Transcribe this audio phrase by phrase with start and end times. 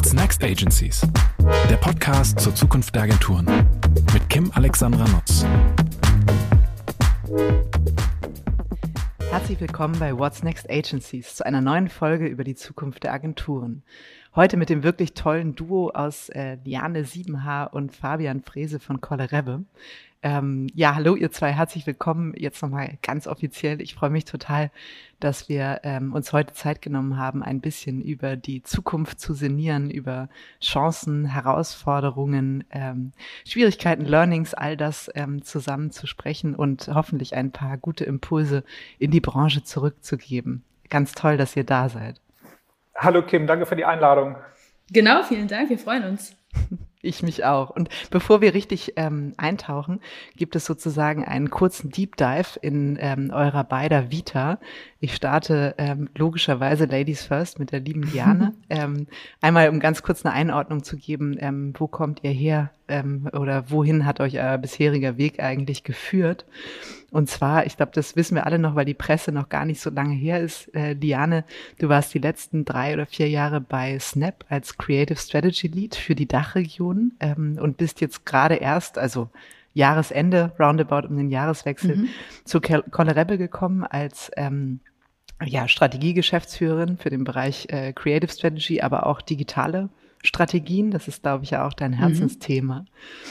[0.00, 1.06] What's Next Agencies?
[1.68, 3.44] Der Podcast zur Zukunft der Agenturen
[4.14, 5.44] mit Kim Alexandra Nutz.
[9.30, 13.82] Herzlich willkommen bei What's Next Agencies zu einer neuen Folge über die Zukunft der Agenturen.
[14.34, 19.66] Heute mit dem wirklich tollen Duo aus äh, Liane Siebenhaar und Fabian Frese von Kollerebbe.
[20.22, 22.34] Ähm, ja, hallo ihr zwei, herzlich willkommen.
[22.36, 23.80] Jetzt nochmal ganz offiziell.
[23.80, 24.70] Ich freue mich total,
[25.18, 29.90] dass wir ähm, uns heute Zeit genommen haben, ein bisschen über die Zukunft zu sinnieren,
[29.90, 30.28] über
[30.60, 33.12] Chancen, Herausforderungen, ähm,
[33.46, 38.62] Schwierigkeiten, Learnings, all das ähm, zusammen zu sprechen und hoffentlich ein paar gute Impulse
[38.98, 40.64] in die Branche zurückzugeben.
[40.90, 42.20] Ganz toll, dass ihr da seid.
[42.94, 44.36] Hallo Kim, danke für die Einladung.
[44.90, 46.36] Genau, vielen Dank, wir freuen uns.
[47.02, 47.70] Ich mich auch.
[47.70, 50.00] Und bevor wir richtig ähm, eintauchen,
[50.36, 54.58] gibt es sozusagen einen kurzen Deep Dive in ähm, eurer beider Vita.
[55.00, 58.52] Ich starte ähm, logischerweise Ladies First mit der lieben Diane.
[58.68, 59.06] ähm,
[59.40, 63.70] einmal, um ganz kurz eine Einordnung zu geben, ähm, wo kommt ihr her ähm, oder
[63.70, 66.44] wohin hat euch euer bisheriger Weg eigentlich geführt?
[67.10, 69.80] Und zwar, ich glaube, das wissen wir alle noch, weil die Presse noch gar nicht
[69.80, 70.72] so lange her ist.
[70.74, 71.44] Äh, Diane,
[71.78, 76.14] du warst die letzten drei oder vier Jahre bei Snap als Creative Strategy Lead für
[76.14, 79.28] die Dachregion ähm, und bist jetzt gerade erst, also
[79.72, 82.08] Jahresende, roundabout um den Jahreswechsel, mhm.
[82.44, 84.80] zu Collerebbe gekommen als ähm,
[85.44, 89.88] ja, Strategiegeschäftsführerin für den Bereich äh, Creative Strategy, aber auch digitale
[90.22, 90.90] Strategien.
[90.90, 91.96] Das ist, glaube ich, ja auch dein mhm.
[91.96, 92.84] Herzensthema.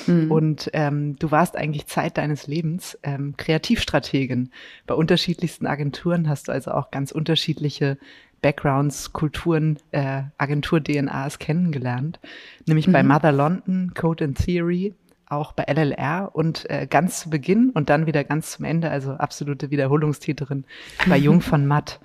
[0.08, 0.32] Mhm.
[0.32, 4.50] Und ähm, du warst eigentlich Zeit deines Lebens ähm, Kreativstrategin.
[4.88, 7.98] Bei unterschiedlichsten Agenturen hast du also auch ganz unterschiedliche
[8.42, 12.20] Backgrounds, Kulturen, äh, Agentur-DNAs kennengelernt.
[12.66, 12.94] Nämlich mhm.
[12.94, 14.96] bei Mother London, Code and Theory,
[15.28, 19.12] auch bei LLR und äh, ganz zu Beginn und dann wieder ganz zum Ende, also
[19.12, 20.66] absolute Wiederholungstäterin
[21.08, 22.00] bei Jung von Matt.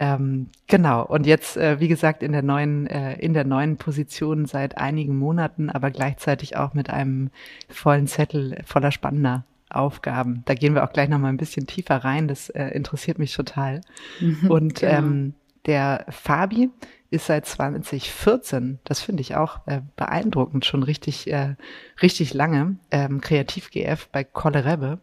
[0.00, 1.04] Ähm, genau.
[1.04, 5.16] Und jetzt, äh, wie gesagt, in der neuen, äh, in der neuen Position seit einigen
[5.18, 7.30] Monaten, aber gleichzeitig auch mit einem
[7.68, 10.42] vollen Zettel voller spannender Aufgaben.
[10.46, 12.28] Da gehen wir auch gleich noch mal ein bisschen tiefer rein.
[12.28, 13.82] Das äh, interessiert mich total.
[14.20, 14.92] Mhm, Und genau.
[14.92, 15.34] ähm,
[15.66, 16.70] der Fabi
[17.10, 21.56] ist seit 2014, das finde ich auch äh, beeindruckend, schon richtig, äh,
[22.00, 25.00] richtig lange ähm, Kreativ-GF bei Kollerebbe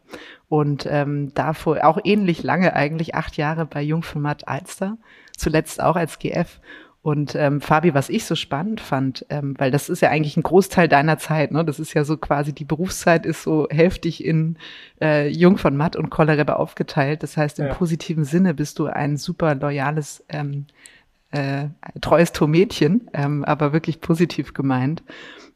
[0.47, 4.97] und ähm, davor auch ähnlich lange eigentlich, acht Jahre bei Jungformat Alster,
[5.35, 6.61] zuletzt auch als GF.
[7.07, 10.43] Und ähm, Fabi, was ich so spannend fand, ähm, weil das ist ja eigentlich ein
[10.43, 11.63] Großteil deiner Zeit, ne?
[11.63, 14.57] Das ist ja so quasi die Berufszeit ist so hälftig in
[14.99, 17.23] äh, Jung von Matt und Kollerebbe aufgeteilt.
[17.23, 17.73] Das heißt, im ja.
[17.73, 20.65] positiven Sinne bist du ein super loyales ähm,
[21.31, 21.67] äh,
[22.01, 25.01] treues Mädchen, ähm, aber wirklich positiv gemeint.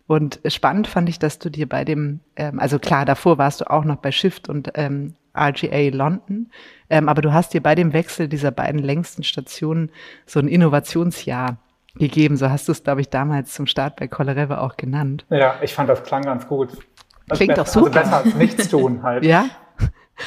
[0.07, 3.69] Und spannend fand ich, dass du dir bei dem, ähm, also klar, davor warst du
[3.69, 6.49] auch noch bei Shift und ähm, RGA London,
[6.89, 9.91] ähm, aber du hast dir bei dem Wechsel dieser beiden längsten Stationen
[10.25, 11.57] so ein Innovationsjahr
[11.95, 12.37] gegeben.
[12.37, 15.25] So hast du es, glaube ich, damals zum Start bei Coloreve auch genannt.
[15.29, 16.69] Ja, ich fand das klang ganz gut.
[17.29, 17.87] Klingt doch super.
[17.87, 19.23] Also besser als nichts tun halt.
[19.25, 19.45] ja,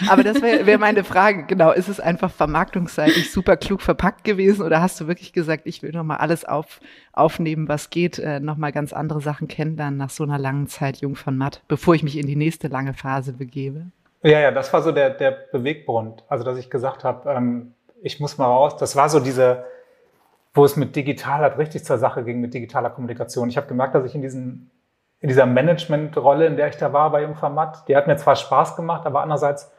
[0.09, 1.72] aber das wäre wär meine Frage, genau.
[1.72, 5.93] Ist es einfach vermarktungsseitig super klug verpackt gewesen oder hast du wirklich gesagt, ich will
[5.93, 6.81] nochmal alles auf,
[7.12, 11.16] aufnehmen, was geht, äh, nochmal ganz andere Sachen kennenlernen nach so einer langen Zeit Jung
[11.16, 13.87] von Matt, bevor ich mich in die nächste lange Phase begebe?
[14.24, 16.24] Ja, ja, das war so der, der Beweggrund.
[16.28, 18.76] Also, dass ich gesagt habe, ähm, ich muss mal raus.
[18.78, 19.64] Das war so diese,
[20.54, 23.50] wo es mit digital halt richtig zur Sache ging, mit digitaler Kommunikation.
[23.50, 24.70] Ich habe gemerkt, dass ich in diesen
[25.20, 28.76] in dieser Managementrolle, in der ich da war bei Jungformat, die hat mir zwar Spaß
[28.76, 29.72] gemacht, aber andererseits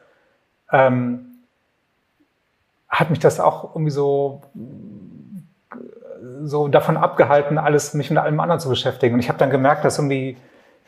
[0.72, 1.36] ähm,
[2.88, 4.42] hat mich das auch irgendwie so,
[6.42, 9.14] so davon abgehalten, alles mich mit allem anderen zu beschäftigen.
[9.14, 10.36] Und ich habe dann gemerkt, dass irgendwie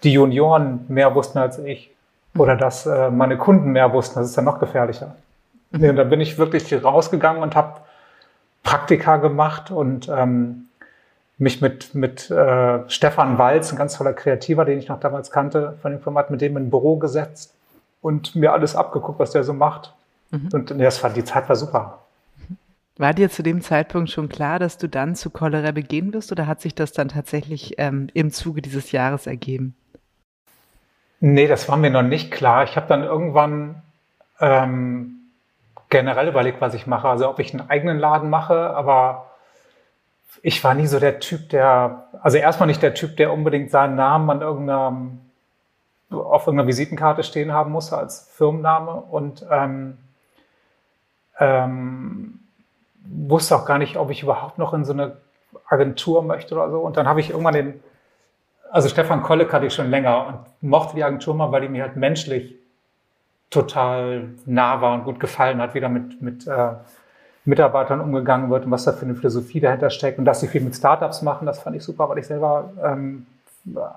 [0.02, 1.94] die Junioren mehr wussten als ich
[2.36, 4.18] oder dass äh, meine Kunden mehr wussten.
[4.18, 5.16] Das ist dann noch gefährlicher.
[5.70, 5.90] Mhm.
[5.90, 7.80] Und da bin ich wirklich rausgegangen und habe
[8.62, 10.68] Praktika gemacht und ähm,
[11.38, 15.78] mich mit, mit äh, Stefan Walz, ein ganz toller Kreativer, den ich noch damals kannte
[15.80, 17.54] von dem Format, mit dem in ein Büro gesetzt
[18.02, 19.94] und mir alles abgeguckt, was der so macht.
[20.30, 20.48] Mhm.
[20.52, 22.00] Und das war, die Zeit war super.
[22.96, 26.48] War dir zu dem Zeitpunkt schon klar, dass du dann zu Cholera begehen wirst oder
[26.48, 29.76] hat sich das dann tatsächlich ähm, im Zuge dieses Jahres ergeben?
[31.20, 32.64] Nee, das war mir noch nicht klar.
[32.64, 33.82] Ich habe dann irgendwann
[34.40, 35.14] ähm,
[35.88, 37.08] generell überlegt, was ich mache.
[37.08, 39.26] Also ob ich einen eigenen Laden mache, aber
[40.42, 43.96] ich war nie so der Typ, der, also erstmal nicht der Typ, der unbedingt seinen
[43.96, 45.20] Namen an irgendeinem
[46.10, 49.98] auf irgendeiner Visitenkarte stehen haben musste als Firmenname und ähm,
[51.38, 52.40] ähm,
[53.04, 55.18] wusste auch gar nicht, ob ich überhaupt noch in so eine
[55.68, 56.80] Agentur möchte oder so.
[56.80, 57.82] Und dann habe ich irgendwann den,
[58.70, 61.82] also Stefan Kolle hatte ich schon länger und mochte die Agentur mal, weil die mir
[61.82, 62.54] halt menschlich
[63.50, 66.72] total nah war und gut gefallen hat, wieder mit, mit, äh,
[67.48, 70.60] Mitarbeitern umgegangen wird und was da für eine Philosophie dahinter steckt und dass sie viel
[70.60, 73.26] mit Startups machen, das fand ich super, weil ich selber ähm,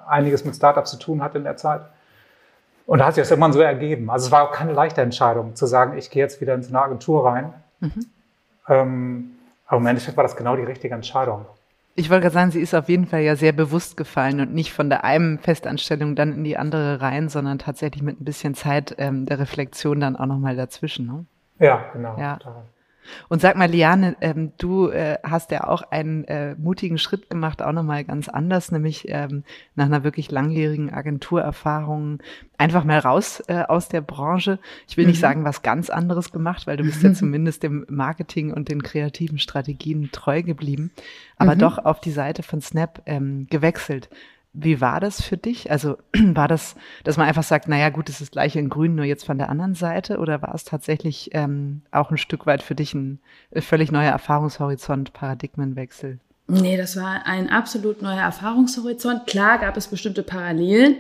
[0.08, 1.82] einiges mit Startups zu tun hatte in der Zeit.
[2.88, 4.10] Und da hat sich das irgendwann so ergeben.
[4.10, 6.70] Also es war auch keine leichte Entscheidung, zu sagen, ich gehe jetzt wieder in so
[6.70, 7.54] eine Agentur rein.
[7.80, 8.06] Mhm.
[8.68, 9.32] Ähm,
[9.68, 11.46] aber im Endeffekt war das genau die richtige Entscheidung.
[11.96, 14.72] Ich wollte gerade sagen, sie ist auf jeden Fall ja sehr bewusst gefallen und nicht
[14.72, 18.96] von der einen Festanstellung dann in die andere rein, sondern tatsächlich mit ein bisschen Zeit
[18.98, 21.06] ähm, der Reflexion dann auch nochmal dazwischen.
[21.06, 21.26] Ne?
[21.60, 22.18] Ja, genau.
[22.18, 22.40] Ja.
[23.30, 27.62] Und sag mal, Liane, ähm, du äh, hast ja auch einen äh, mutigen Schritt gemacht,
[27.62, 29.44] auch nochmal ganz anders, nämlich ähm,
[29.76, 32.20] nach einer wirklich langjährigen Agenturerfahrung
[32.58, 34.60] einfach mal raus äh, aus der Branche.
[34.88, 35.12] Ich will mhm.
[35.12, 38.84] nicht sagen, was ganz anderes gemacht, weil du bist ja zumindest dem Marketing und den
[38.84, 40.92] kreativen Strategien treu geblieben,
[41.38, 41.60] aber mhm.
[41.60, 44.10] doch auf die Seite von Snap ähm, gewechselt.
[44.54, 45.72] Wie war das für dich?
[45.72, 48.96] Also war das, dass man einfach sagt, naja gut, es ist das gleiche in Grün,
[48.96, 50.18] nur jetzt von der anderen Seite?
[50.18, 53.20] Oder war es tatsächlich ähm, auch ein Stück weit für dich ein
[53.52, 56.20] äh, völlig neuer Erfahrungshorizont, Paradigmenwechsel?
[56.48, 59.26] Nee, das war ein absolut neuer Erfahrungshorizont.
[59.26, 60.98] Klar gab es bestimmte Parallelen.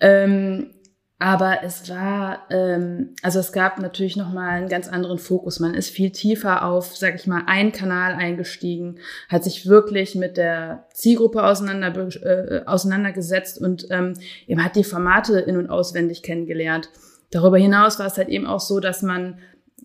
[0.00, 0.70] Ähm,
[1.18, 5.60] aber es war, ähm, also es gab natürlich nochmal einen ganz anderen Fokus.
[5.60, 8.98] Man ist viel tiefer auf, sag ich mal, einen Kanal eingestiegen,
[9.30, 14.12] hat sich wirklich mit der Zielgruppe auseinander, äh, auseinandergesetzt und ähm,
[14.46, 16.90] eben hat die Formate in- und auswendig kennengelernt.
[17.30, 19.38] Darüber hinaus war es halt eben auch so, dass man,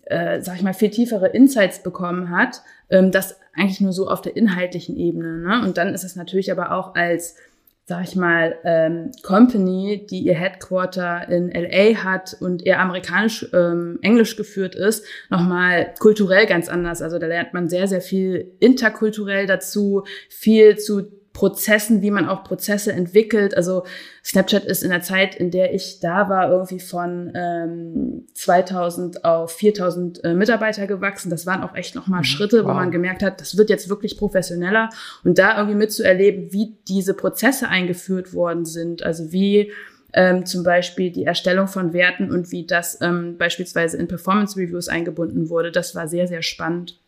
[0.04, 4.20] äh, sag ich mal, viel tiefere Insights bekommen hat, ähm, das eigentlich nur so auf
[4.20, 5.38] der inhaltlichen Ebene.
[5.38, 5.62] Ne?
[5.64, 7.36] Und dann ist es natürlich aber auch als
[7.84, 13.98] sag ich mal, ähm, Company, die ihr Headquarter in LA hat und eher amerikanisch, ähm,
[14.02, 17.02] englisch geführt ist, nochmal kulturell ganz anders.
[17.02, 22.44] Also da lernt man sehr, sehr viel interkulturell dazu, viel zu Prozessen, wie man auch
[22.44, 23.56] Prozesse entwickelt.
[23.56, 23.84] Also
[24.24, 29.52] Snapchat ist in der Zeit, in der ich da war, irgendwie von ähm, 2000 auf
[29.52, 31.30] 4000 äh, Mitarbeiter gewachsen.
[31.30, 32.24] Das waren auch echt nochmal mhm.
[32.24, 32.70] Schritte, wow.
[32.70, 34.90] wo man gemerkt hat, das wird jetzt wirklich professioneller.
[35.24, 39.72] Und da irgendwie mitzuerleben, wie diese Prozesse eingeführt worden sind, also wie
[40.12, 44.88] ähm, zum Beispiel die Erstellung von Werten und wie das ähm, beispielsweise in Performance Reviews
[44.88, 47.01] eingebunden wurde, das war sehr, sehr spannend.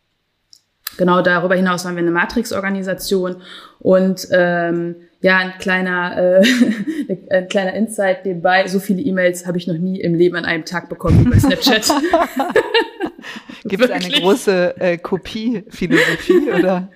[0.97, 3.41] Genau darüber hinaus waren wir eine Matrix-Organisation
[3.79, 6.43] und ähm, ja, ein kleiner, äh,
[7.29, 8.67] ein kleiner Insight nebenbei.
[8.67, 11.39] So viele E-Mails habe ich noch nie im Leben an einem Tag bekommen wie bei
[11.39, 11.89] Snapchat.
[13.65, 16.89] Gibt es eine große äh, Kopie-Philosophie oder?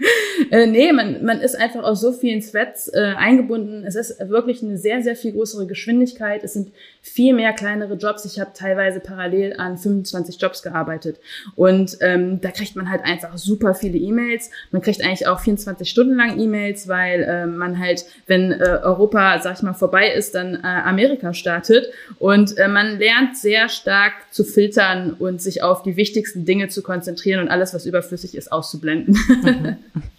[0.51, 3.83] äh, nee, man, man ist einfach aus so vielen Threads äh, eingebunden.
[3.85, 6.43] Es ist wirklich eine sehr, sehr viel größere Geschwindigkeit.
[6.43, 8.25] Es sind viel mehr kleinere Jobs.
[8.25, 11.19] Ich habe teilweise parallel an 25 Jobs gearbeitet.
[11.55, 14.49] Und ähm, da kriegt man halt einfach super viele E-Mails.
[14.71, 19.39] Man kriegt eigentlich auch 24 Stunden lang E-Mails, weil äh, man halt, wenn äh, Europa,
[19.39, 21.87] sag ich mal, vorbei ist, dann äh, Amerika startet.
[22.17, 26.81] Und äh, man lernt sehr stark zu filtern und sich auf die wichtigsten Dinge zu
[26.81, 29.17] konzentrieren und alles, was überflüssig ist, auszublenden.
[29.43, 29.77] Mhm.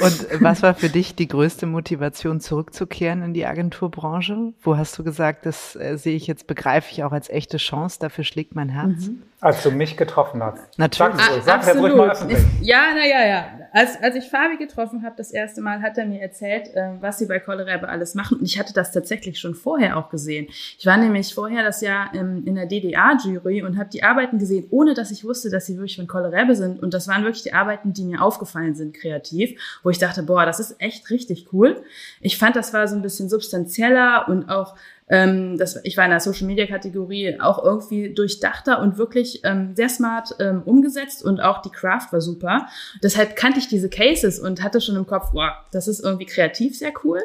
[0.00, 4.52] Und was war für dich die größte Motivation, zurückzukehren in die Agenturbranche?
[4.62, 7.98] Wo hast du gesagt, das äh, sehe ich jetzt, begreife ich auch als echte Chance,
[8.00, 9.08] dafür schlägt mein Herz?
[9.08, 9.22] Mhm.
[9.40, 10.76] Als du mich getroffen hast.
[10.78, 11.14] Natürlich.
[11.16, 11.84] Sag, sag Absolut.
[11.84, 12.40] ruhig mal öffentlich.
[12.60, 13.46] Ja, na ja.
[13.72, 17.18] Als, als ich Fabi getroffen habe, das erste Mal, hat er mir erzählt, äh, was
[17.18, 18.38] sie bei Kollerebe alles machen.
[18.38, 20.48] Und ich hatte das tatsächlich schon vorher auch gesehen.
[20.76, 24.66] Ich war nämlich vorher das Jahr im, in der DDA-Jury und habe die Arbeiten gesehen,
[24.70, 26.82] ohne dass ich wusste, dass sie wirklich von Kollerebe sind.
[26.82, 30.46] Und das waren wirklich die Arbeiten, die mir aufgefallen sind, kreativ, wo ich dachte, boah,
[30.46, 31.82] das ist echt richtig cool.
[32.20, 34.76] Ich fand, das war so ein bisschen substanzieller und auch
[35.10, 39.74] ähm, das, ich war in der Social Media Kategorie auch irgendwie durchdachter und wirklich ähm,
[39.74, 42.66] sehr smart ähm, umgesetzt und auch die Craft war super.
[43.02, 46.76] Deshalb kannte ich diese Cases und hatte schon im Kopf, wow, das ist irgendwie kreativ
[46.78, 47.20] sehr cool.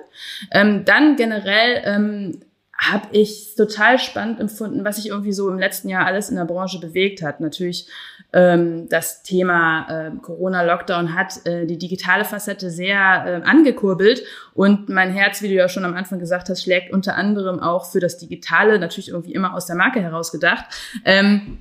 [0.52, 2.40] Ähm, dann generell ähm,
[2.78, 6.46] habe ich total spannend empfunden, was sich irgendwie so im letzten Jahr alles in der
[6.46, 7.40] Branche bewegt hat.
[7.40, 7.88] Natürlich
[8.34, 14.24] ähm, das Thema äh, Corona-Lockdown hat äh, die digitale Facette sehr äh, angekurbelt
[14.54, 17.86] und mein Herz, wie du ja schon am Anfang gesagt hast, schlägt unter anderem auch
[17.92, 20.66] für das Digitale, natürlich irgendwie immer aus der Marke heraus gedacht.
[21.06, 21.60] Ähm,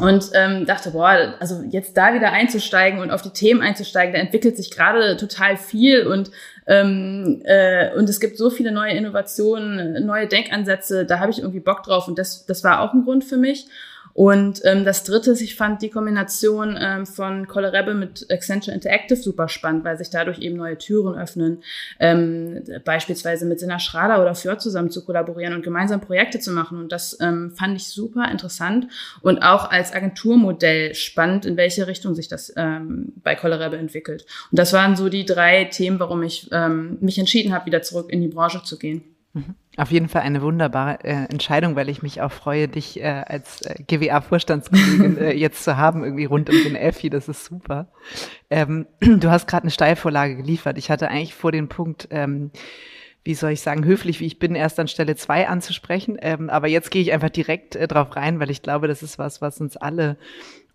[0.00, 4.18] und ähm, dachte, boah, also jetzt da wieder einzusteigen und auf die Themen einzusteigen, da
[4.18, 6.32] entwickelt sich gerade total viel und
[6.66, 11.60] ähm, äh, und es gibt so viele neue Innovationen, neue Denkansätze, da habe ich irgendwie
[11.60, 13.68] Bock drauf und das, das war auch ein Grund für mich.
[14.14, 19.16] Und ähm, das dritte ist, ich fand die Kombination ähm, von Colorable mit Accenture Interactive
[19.16, 21.64] super spannend, weil sich dadurch eben neue Türen öffnen,
[21.98, 26.78] ähm, beispielsweise mit Sina Schrader oder Fjord zusammen zu kollaborieren und gemeinsam Projekte zu machen.
[26.78, 28.86] Und das ähm, fand ich super interessant
[29.20, 34.26] und auch als Agenturmodell spannend, in welche Richtung sich das ähm, bei Colorable entwickelt.
[34.52, 38.12] Und das waren so die drei Themen, warum ich ähm, mich entschieden habe, wieder zurück
[38.12, 39.13] in die Branche zu gehen.
[39.34, 39.56] Mhm.
[39.76, 43.62] Auf jeden Fall eine wunderbare äh, Entscheidung, weil ich mich auch freue, dich äh, als
[43.62, 47.10] äh, GWA-Vorstandskollegin äh, jetzt zu haben, irgendwie rund um den Elfi.
[47.10, 47.88] Das ist super.
[48.48, 50.78] Ähm, du hast gerade eine Steilvorlage geliefert.
[50.78, 52.52] Ich hatte eigentlich vor den Punkt, ähm,
[53.24, 56.16] wie soll ich sagen, höflich wie ich bin, erst an Stelle zwei anzusprechen.
[56.22, 59.18] Ähm, aber jetzt gehe ich einfach direkt äh, drauf rein, weil ich glaube, das ist
[59.18, 60.16] was, was uns alle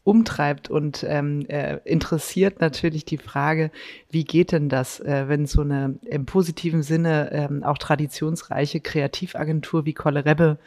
[0.04, 3.70] umtreibt und ähm, äh, interessiert natürlich die Frage,
[4.10, 9.86] wie geht denn das, äh, wenn so eine im positiven Sinne ähm, auch traditionsreiche Kreativagentur
[9.86, 10.58] wie Kolle Rebbe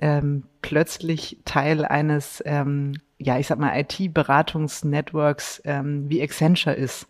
[0.00, 7.06] ähm, plötzlich Teil eines, ähm, ja, ich sag mal, IT-Beratungsnetworks ähm, wie Accenture ist.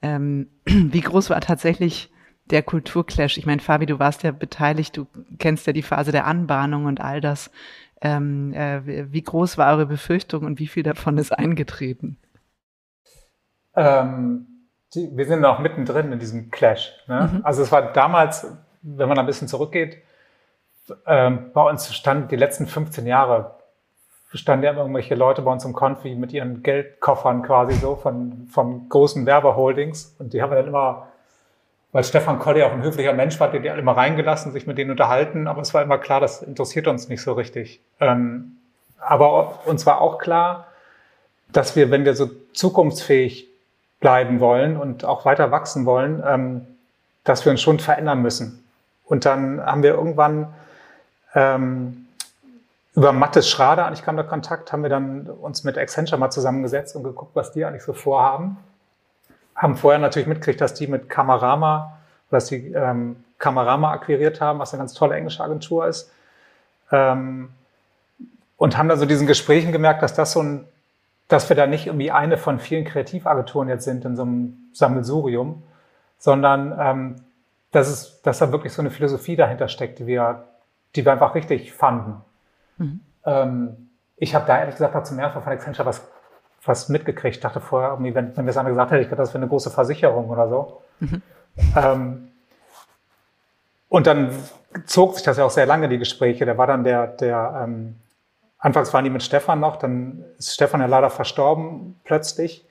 [0.00, 2.10] Ähm, wie groß war tatsächlich
[2.46, 3.38] der Kulturclash?
[3.38, 5.06] Ich meine, Fabi, du warst ja beteiligt, du
[5.38, 7.50] kennst ja die Phase der Anbahnung und all das.
[8.04, 12.18] Ähm, äh, wie groß war eure Befürchtung und wie viel davon ist eingetreten?
[13.76, 14.46] Ähm,
[14.94, 16.92] die, wir sind noch mittendrin in diesem Clash.
[17.06, 17.30] Ne?
[17.32, 17.40] Mhm.
[17.44, 18.46] Also es war damals,
[18.82, 19.98] wenn man ein bisschen zurückgeht,
[21.06, 23.62] ähm, bei uns standen die letzten 15 Jahre
[24.34, 28.88] standen ja irgendwelche Leute bei uns im Konfi mit ihren Geldkoffern quasi so von, von
[28.88, 31.08] großen Werbeholdings und die haben wir dann immer
[31.92, 34.78] weil Stefan Kolli auch ein höflicher Mensch war, der die alle mal reingelassen, sich mit
[34.78, 37.80] denen unterhalten, aber es war immer klar, das interessiert uns nicht so richtig.
[38.00, 38.56] Ähm,
[38.98, 40.68] aber uns war auch klar,
[41.52, 43.48] dass wir, wenn wir so zukunftsfähig
[44.00, 46.66] bleiben wollen und auch weiter wachsen wollen, ähm,
[47.24, 48.64] dass wir uns schon verändern müssen.
[49.04, 50.52] Und dann haben wir irgendwann
[51.34, 52.06] ähm,
[52.94, 56.96] über Mattes Schrader, eigentlich kam der Kontakt, haben wir dann uns mit Accenture mal zusammengesetzt
[56.96, 58.56] und geguckt, was die eigentlich so vorhaben
[59.54, 61.98] haben vorher natürlich mitgekriegt, dass die mit Kamerama,
[62.30, 66.10] dass die ähm, Kamerama akquiriert haben, was eine ganz tolle englische Agentur ist.
[66.90, 67.50] Ähm,
[68.56, 70.64] und haben dann so diesen Gesprächen gemerkt, dass das so ein,
[71.28, 75.62] dass wir da nicht irgendwie eine von vielen Kreativagenturen jetzt sind in so einem Sammelsurium,
[76.18, 77.16] sondern ähm,
[77.72, 80.44] dass, es, dass da wirklich so eine Philosophie dahinter steckt, die wir,
[80.94, 82.20] die wir einfach richtig fanden.
[82.78, 83.00] Mhm.
[83.24, 86.11] Ähm, ich habe da ehrlich gesagt zum ersten Mal von Accenture was
[86.64, 87.36] was mitgekriegt.
[87.36, 89.42] Ich dachte vorher, irgendwie, wenn, wenn mir das einer gesagt hätte, ich dachte, das wäre
[89.42, 90.82] eine große Versicherung oder so.
[91.00, 91.22] Mhm.
[91.76, 92.28] Ähm,
[93.88, 94.30] und dann
[94.86, 96.46] zog sich das ja auch sehr lange, die Gespräche.
[96.46, 97.96] Da war dann der, der ähm,
[98.58, 102.64] anfangs waren die mit Stefan noch, dann ist Stefan ja leider verstorben plötzlich.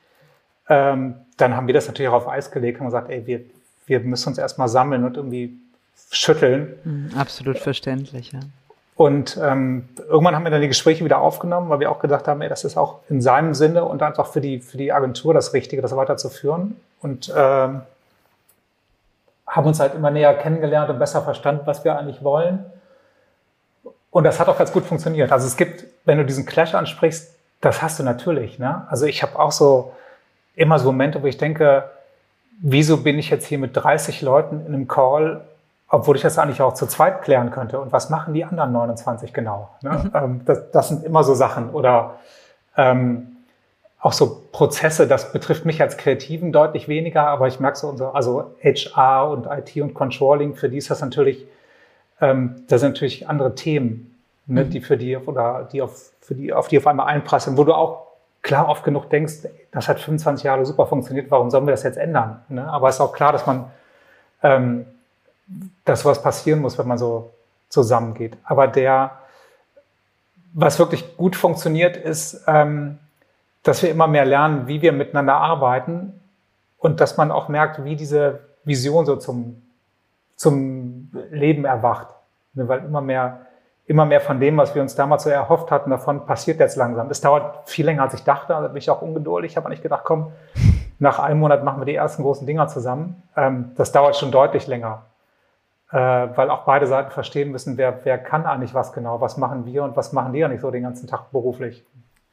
[0.69, 3.41] Ähm, dann haben wir das natürlich auch auf Eis gelegt und gesagt, ey, wir,
[3.86, 5.60] wir müssen uns erstmal sammeln und irgendwie
[6.10, 6.75] schütteln.
[6.83, 8.39] Mhm, absolut verständlich, ja.
[8.95, 12.41] Und ähm, irgendwann haben wir dann die Gespräche wieder aufgenommen, weil wir auch gedacht haben,
[12.41, 15.53] ey, das ist auch in seinem Sinne und einfach für die, für die Agentur das
[15.53, 16.75] Richtige, das weiterzuführen.
[17.01, 17.81] Und ähm,
[19.48, 22.65] haben uns halt immer näher kennengelernt und besser verstanden, was wir eigentlich wollen.
[24.12, 25.31] Und das hat auch ganz gut funktioniert.
[25.31, 28.60] Also es gibt, wenn du diesen Clash ansprichst, das hast du natürlich.
[28.60, 28.86] Ne?
[28.89, 29.93] Also ich habe auch so
[30.55, 31.89] immer so Momente, wo ich denke,
[32.62, 35.41] wieso bin ich jetzt hier mit 30 Leuten in einem Call
[35.91, 37.79] obwohl ich das eigentlich auch zu zweit klären könnte.
[37.79, 39.69] Und was machen die anderen 29 genau?
[39.81, 39.89] Ne?
[39.89, 40.12] Mhm.
[40.13, 41.69] Ähm, das, das, sind immer so Sachen.
[41.71, 42.15] Oder
[42.77, 43.27] ähm,
[44.00, 48.55] auch so Prozesse, das betrifft mich als Kreativen deutlich weniger, aber ich merke so, also
[48.63, 51.45] HR und IT und Controlling, für die ist das natürlich,
[52.21, 54.17] ähm, das sind natürlich andere Themen,
[54.48, 54.69] ne, mhm.
[54.69, 57.74] die für die oder die auf, für die, auf die auf einmal einprasseln, wo du
[57.74, 58.07] auch
[58.41, 61.98] klar oft genug denkst, das hat 25 Jahre super funktioniert, warum sollen wir das jetzt
[61.98, 62.41] ändern?
[62.50, 62.67] Ne?
[62.67, 63.65] Aber es ist auch klar, dass man
[64.41, 64.86] ähm,
[65.86, 67.31] dass was passieren muss, wenn man so
[67.70, 68.38] zusammengeht.
[68.43, 69.12] Aber der,
[70.53, 73.00] was wirklich gut funktioniert, ist, ähm,
[73.63, 76.20] dass wir immer mehr lernen, wie wir miteinander arbeiten
[76.77, 79.62] und dass man auch merkt, wie diese Vision so zum,
[80.36, 82.08] zum Leben erwacht.
[82.53, 83.46] Ne, weil immer mehr,
[83.86, 87.10] immer mehr von dem, was wir uns damals so erhofft hatten, davon passiert jetzt langsam.
[87.10, 88.53] Es dauert viel länger, als ich dachte.
[88.53, 89.51] Da bin ich auch ungeduldig.
[89.51, 90.31] Ich habe nicht gedacht, komm,
[91.00, 93.24] nach einem Monat machen wir die ersten großen Dinger zusammen.
[93.36, 95.03] Ähm, das dauert schon deutlich länger
[95.91, 99.65] äh, weil auch beide Seiten verstehen müssen, wer, wer kann eigentlich was genau, was machen
[99.65, 101.83] wir und was machen die ja nicht so den ganzen Tag beruflich.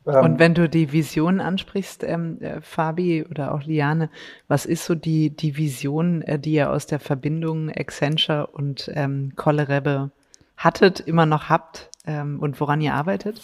[0.07, 4.11] Ähm, und wenn du die Vision ansprichst, ähm, äh, Fabi oder auch Liane,
[4.47, 9.33] was ist so die, die Vision, äh, die ihr aus der Verbindung Accenture und ähm,
[9.37, 10.11] Kollerebbe
[10.57, 13.41] hattet, immer noch habt ähm, und woran ihr arbeitet?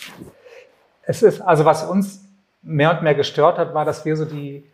[1.02, 2.24] Es ist, also was uns
[2.62, 4.64] mehr und mehr gestört hat, war, dass wir so die,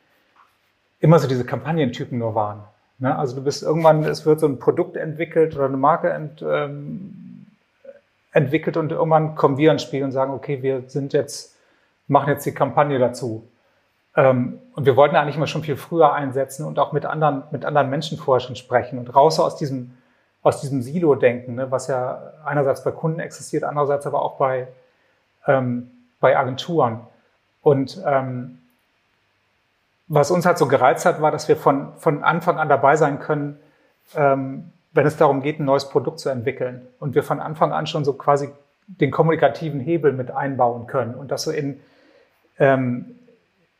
[1.00, 2.62] immer so diese Kampagnentypen nur waren.
[3.00, 3.18] Ne?
[3.18, 7.46] Also du bist irgendwann, es wird so ein Produkt entwickelt oder eine Marke ent, ähm,
[8.32, 11.56] entwickelt und irgendwann kommen wir ins Spiel und sagen, okay, wir sind jetzt,
[12.06, 13.48] machen jetzt die Kampagne dazu.
[14.16, 17.64] Ähm, und wir wollten eigentlich immer schon viel früher einsetzen und auch mit anderen, mit
[17.64, 19.96] anderen Menschen vorher schon sprechen und raus aus diesem,
[20.42, 24.68] aus diesem Silo-Denken, ne, was ja einerseits bei Kunden existiert, andererseits aber auch bei,
[25.46, 25.90] ähm,
[26.20, 27.00] bei Agenturen.
[27.62, 28.59] Und ähm,
[30.10, 33.20] was uns halt so gereizt hat, war, dass wir von, von Anfang an dabei sein
[33.20, 33.60] können,
[34.16, 37.86] ähm, wenn es darum geht, ein neues Produkt zu entwickeln und wir von Anfang an
[37.86, 38.48] schon so quasi
[38.88, 41.78] den kommunikativen Hebel mit einbauen können und das so in,
[42.58, 43.14] ähm,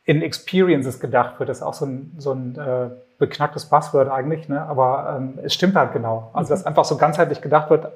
[0.05, 4.47] in Experiences gedacht wird, das ist auch so ein, so ein äh, beknacktes Buzzword eigentlich,
[4.47, 4.61] ne?
[4.61, 6.31] aber ähm, es stimmt halt genau.
[6.31, 7.91] Also dass einfach so ganzheitlich gedacht wird,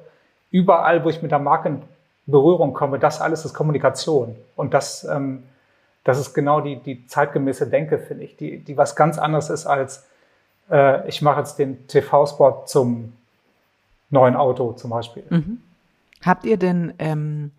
[0.50, 1.82] überall, wo ich mit der Marke in
[2.26, 5.44] Berührung komme, das alles ist Kommunikation und das, ähm,
[6.06, 9.66] das ist genau die, die zeitgemäße Denke, finde ich, die, die was ganz anderes ist
[9.66, 10.06] als
[10.70, 13.12] äh, ich mache jetzt den TV-Spot zum
[14.10, 15.24] neuen Auto zum Beispiel.
[15.28, 15.58] Mhm.
[16.24, 17.50] Habt ihr denn ähm,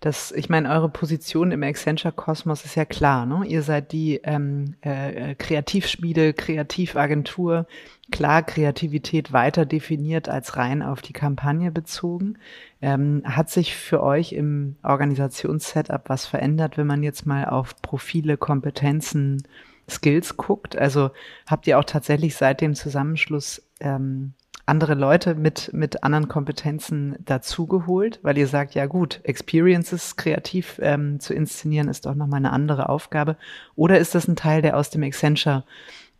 [0.00, 3.44] das, ich meine, eure Position im Accenture-Kosmos ist ja klar, ne?
[3.46, 7.66] Ihr seid die ähm, äh, Kreativschmiede, Kreativagentur,
[8.10, 12.38] klar Kreativität weiter definiert als rein auf die Kampagne bezogen.
[12.82, 18.36] Ähm, hat sich für euch im Organisationssetup was verändert, wenn man jetzt mal auf Profile,
[18.36, 19.44] Kompetenzen,
[19.88, 20.76] Skills guckt?
[20.76, 21.10] Also
[21.46, 24.34] habt ihr auch tatsächlich seit dem Zusammenschluss ähm,
[24.66, 31.20] andere Leute mit, mit anderen Kompetenzen dazugeholt, weil ihr sagt, ja gut, Experiences kreativ ähm,
[31.20, 33.36] zu inszenieren ist doch nochmal eine andere Aufgabe.
[33.74, 35.64] Oder ist das ein Teil, der aus dem Accenture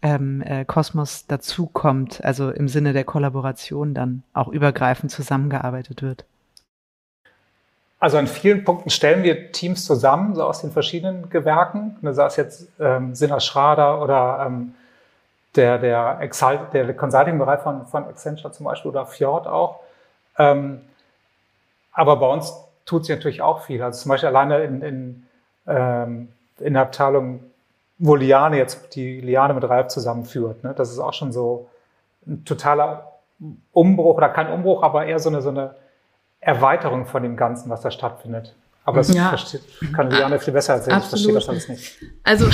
[0.03, 6.25] ähm, äh, Kosmos dazukommt, also im Sinne der Kollaboration dann auch übergreifend zusammengearbeitet wird?
[8.03, 11.97] Also an vielen Punkten stellen wir Teams zusammen, so aus den verschiedenen Gewerken.
[12.01, 14.75] Ne, sei jetzt ähm, Sinner Schrader oder ähm,
[15.55, 16.19] der, der,
[16.73, 19.79] der Consulting-Bereich von, von Accenture zum Beispiel oder Fjord auch.
[20.37, 20.81] Ähm,
[21.93, 22.53] aber bei uns
[22.87, 23.81] tut sich natürlich auch viel.
[23.81, 25.27] Also zum Beispiel alleine in, in,
[25.69, 26.29] ähm,
[26.59, 27.45] in der Abteilung,
[27.99, 30.65] wo Liane jetzt die Liane mit Ralf zusammenführt.
[30.65, 30.75] Ne?
[30.77, 31.69] Das ist auch schon so
[32.27, 33.13] ein totaler
[33.71, 35.77] Umbruch oder kein Umbruch, aber eher so eine, so eine
[36.43, 38.55] Erweiterung von dem Ganzen, was da stattfindet.
[38.85, 39.29] Aber das ja.
[39.29, 39.63] versteht,
[39.95, 40.97] kann Liane viel besser erzählen.
[40.97, 41.21] Absolut.
[41.21, 41.99] Ich verstehe das alles nicht.
[42.25, 42.49] Also,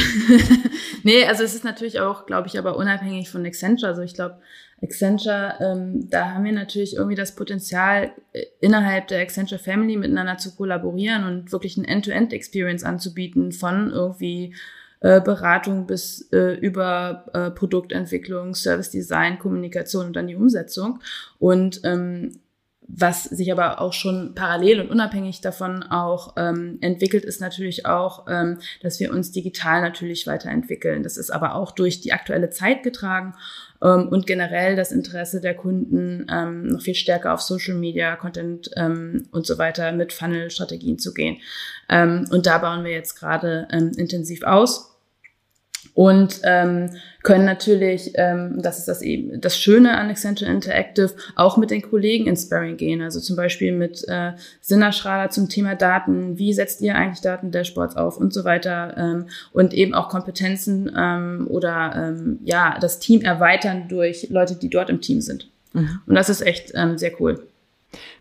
[1.03, 3.89] nee, also es ist natürlich auch, glaube ich, aber unabhängig von Accenture.
[3.89, 4.37] Also ich glaube,
[4.83, 10.37] Accenture, ähm, da haben wir natürlich irgendwie das Potenzial, äh, innerhalb der Accenture Family miteinander
[10.37, 14.55] zu kollaborieren und wirklich ein End-to-End-Experience anzubieten von irgendwie
[15.01, 21.01] äh, Beratung bis äh, über äh, Produktentwicklung, Service Design, Kommunikation und dann die Umsetzung.
[21.39, 22.41] Und ähm,
[22.89, 28.27] was sich aber auch schon parallel und unabhängig davon auch ähm, entwickelt, ist natürlich auch,
[28.29, 31.03] ähm, dass wir uns digital natürlich weiterentwickeln.
[31.03, 33.35] Das ist aber auch durch die aktuelle Zeit getragen
[33.83, 38.71] ähm, und generell das Interesse der Kunden ähm, noch viel stärker auf Social Media, Content
[38.77, 41.37] ähm, und so weiter mit Funnel-Strategien zu gehen.
[41.91, 44.98] Ähm, und da bauen wir jetzt gerade ähm, intensiv aus
[45.99, 46.91] und ähm,
[47.25, 51.83] können natürlich, ähm, das ist das eben das Schöne an Accenture Interactive, auch mit den
[51.83, 53.03] Kollegen ins Sparring gehen.
[53.03, 57.97] Also zum Beispiel mit äh, Sinna Schrader zum Thema Daten, wie setzt ihr eigentlich Daten-Dashboards
[57.97, 63.23] auf und so weiter ähm, und eben auch Kompetenzen ähm, oder ähm, ja das Team
[63.23, 65.51] erweitern durch Leute, die dort im Team sind.
[65.73, 65.99] Mhm.
[66.07, 67.43] Und das ist echt ähm, sehr cool.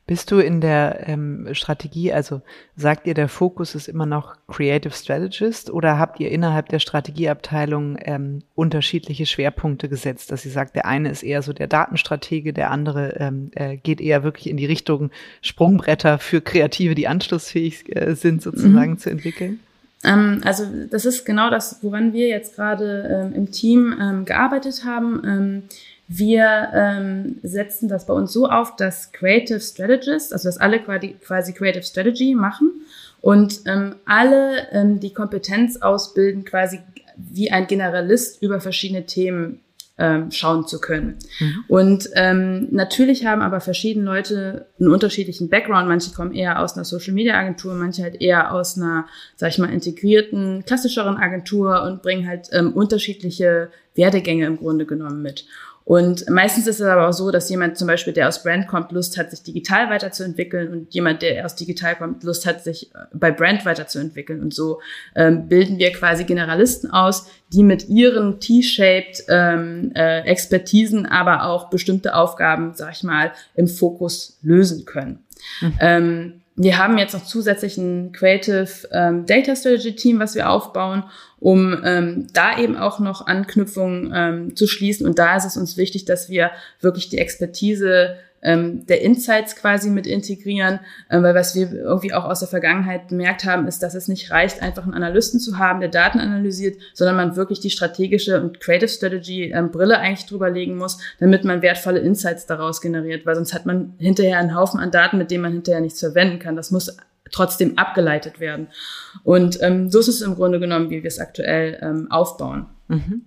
[0.06, 2.41] Bist du in der ähm, Strategie, also
[2.77, 7.97] sagt ihr, der Fokus ist immer noch Creative Strategist oder habt ihr innerhalb der Strategieabteilung
[7.99, 12.71] ähm, unterschiedliche Schwerpunkte gesetzt, dass ihr sagt, der eine ist eher so der Datenstratege, der
[12.71, 18.15] andere ähm, äh, geht eher wirklich in die Richtung Sprungbretter für Kreative, die anschlussfähig äh,
[18.15, 18.97] sind, sozusagen mhm.
[18.99, 19.60] zu entwickeln?
[20.03, 24.86] Ähm, also das ist genau das, woran wir jetzt gerade ähm, im Team ähm, gearbeitet
[24.86, 25.63] haben ähm,
[26.07, 31.15] wir ähm, setzen das bei uns so auf, dass Creative Strategists, also dass alle quasi,
[31.21, 32.71] quasi Creative Strategy machen
[33.21, 36.79] und ähm, alle ähm, die Kompetenz ausbilden, quasi
[37.17, 39.61] wie ein Generalist über verschiedene Themen
[39.97, 41.17] ähm, schauen zu können.
[41.39, 41.63] Mhm.
[41.67, 45.87] Und ähm, natürlich haben aber verschiedene Leute einen unterschiedlichen Background.
[45.87, 49.57] Manche kommen eher aus einer Social Media Agentur, manche halt eher aus einer, sag ich
[49.57, 55.45] mal, integrierten, klassischeren Agentur und bringen halt ähm, unterschiedliche Werdegänge im Grunde genommen mit.
[55.88, 58.91] Und meistens ist es aber auch so, dass jemand zum Beispiel, der aus Brand kommt,
[58.91, 63.05] Lust hat, sich digital weiterzuentwickeln und jemand, der aus digital kommt, Lust hat, sich äh,
[63.13, 64.41] bei Brand weiterzuentwickeln.
[64.41, 64.81] Und so
[65.15, 71.69] ähm, bilden wir quasi Generalisten aus, die mit ihren T-shaped ähm, äh, Expertisen aber auch
[71.69, 75.23] bestimmte Aufgaben, sag ich mal, im Fokus lösen können.
[75.62, 75.73] Mhm.
[75.79, 81.03] Ähm, wir haben jetzt noch zusätzlich ein Creative ähm, Data Strategy Team, was wir aufbauen,
[81.39, 85.05] um ähm, da eben auch noch Anknüpfungen ähm, zu schließen.
[85.05, 86.49] Und da ist es uns wichtig, dass wir
[86.81, 88.15] wirklich die Expertise
[88.47, 90.79] ähm, der Insights quasi mit integrieren,
[91.10, 94.31] äh, weil was wir irgendwie auch aus der Vergangenheit bemerkt haben, ist, dass es nicht
[94.31, 98.62] reicht, einfach einen Analysten zu haben, der Daten analysiert, sondern man wirklich die strategische und
[98.62, 103.36] Creative Strategy ähm, Brille eigentlich drüber legen muss, damit man wertvolle Insights daraus generiert, weil
[103.36, 106.55] sonst hat man hinterher einen Haufen an Daten, mit denen man hinterher nichts verwenden kann.
[106.55, 106.95] Das muss
[107.33, 108.67] trotzdem abgeleitet werden.
[109.25, 112.67] Und ähm, so ist es im Grunde genommen, wie wir es aktuell ähm, aufbauen.
[112.88, 113.23] Mhm.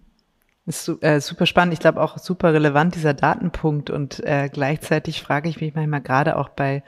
[0.70, 1.74] Ist äh, super spannend.
[1.74, 3.90] Ich glaube auch super relevant, dieser Datenpunkt.
[3.90, 6.84] Und äh, gleichzeitig frage ich mich manchmal gerade auch bei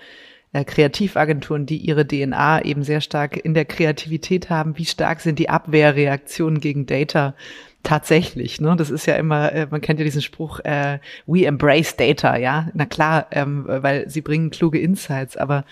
[0.52, 5.40] äh, Kreativagenturen, die ihre DNA eben sehr stark in der Kreativität haben, wie stark sind
[5.40, 7.34] die Abwehrreaktionen gegen Data
[7.82, 8.76] tatsächlich, ne?
[8.76, 12.68] Das ist ja immer, äh, man kennt ja diesen Spruch, äh, we embrace data, ja.
[12.74, 15.64] Na klar, ähm, weil sie bringen kluge Insights, aber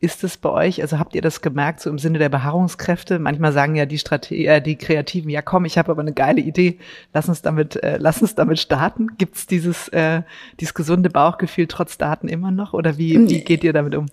[0.00, 3.18] ist es bei euch, also habt ihr das gemerkt, so im Sinne der Beharrungskräfte?
[3.18, 6.40] Manchmal sagen ja die Strate äh, die Kreativen, ja komm, ich habe aber eine geile
[6.40, 6.78] Idee,
[7.12, 9.16] lass uns damit, äh, lass uns damit starten.
[9.18, 10.22] Gibt's dieses, äh,
[10.60, 14.06] dieses gesunde Bauchgefühl trotz Daten immer noch oder wie, wie geht ihr damit um?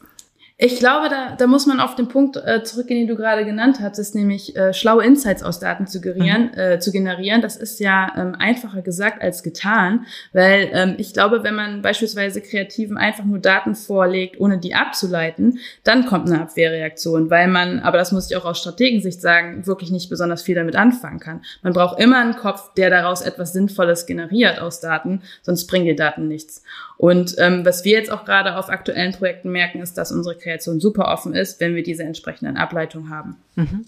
[0.57, 3.81] Ich glaube, da, da muss man auf den Punkt äh, zurückgehen, den du gerade genannt
[3.81, 6.51] hattest, nämlich äh, schlaue Insights aus Daten zu generieren.
[6.53, 6.57] Mhm.
[6.57, 7.41] Äh, zu generieren.
[7.41, 12.41] Das ist ja ähm, einfacher gesagt als getan, weil ähm, ich glaube, wenn man beispielsweise
[12.41, 17.97] Kreativen einfach nur Daten vorlegt, ohne die abzuleiten, dann kommt eine Abwehrreaktion, weil man, aber
[17.97, 21.41] das muss ich auch aus Strategensicht sagen, wirklich nicht besonders viel damit anfangen kann.
[21.63, 25.97] Man braucht immer einen Kopf, der daraus etwas Sinnvolles generiert aus Daten, sonst bringen die
[25.97, 26.63] Daten nichts.
[26.97, 30.79] Und ähm, was wir jetzt auch gerade auf aktuellen Projekten merken, ist, dass unsere Kreation
[30.79, 33.37] super offen ist, wenn wir diese entsprechenden Ableitungen haben.
[33.55, 33.85] Mhm.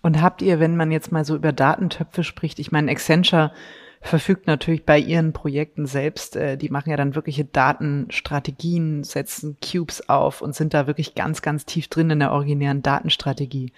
[0.00, 3.52] Und habt ihr, wenn man jetzt mal so über Datentöpfe spricht, ich meine, Accenture
[4.00, 10.08] verfügt natürlich bei ihren Projekten selbst, äh, die machen ja dann wirkliche Datenstrategien, setzen Cubes
[10.08, 13.72] auf und sind da wirklich ganz, ganz tief drin in der originären Datenstrategie.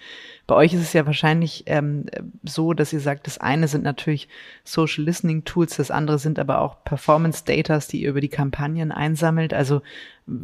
[0.45, 2.05] Bei euch ist es ja wahrscheinlich ähm,
[2.43, 4.27] so, dass ihr sagt, das eine sind natürlich
[4.63, 8.91] Social Listening Tools, das andere sind aber auch Performance Datas, die ihr über die Kampagnen
[8.91, 9.55] einsammelt.
[9.55, 9.81] Also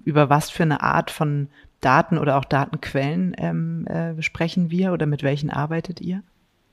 [0.05, 1.49] über was für eine Art von
[1.81, 6.23] Daten oder auch Datenquellen ähm, äh, sprechen wir oder mit welchen arbeitet ihr?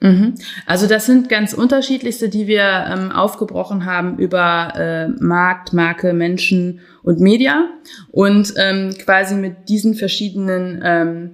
[0.01, 0.35] Mhm.
[0.67, 6.81] Also das sind ganz unterschiedlichste, die wir ähm, aufgebrochen haben über äh, Markt, Marke, Menschen
[7.03, 7.69] und Media
[8.11, 11.31] und ähm, quasi mit diesen verschiedenen ähm,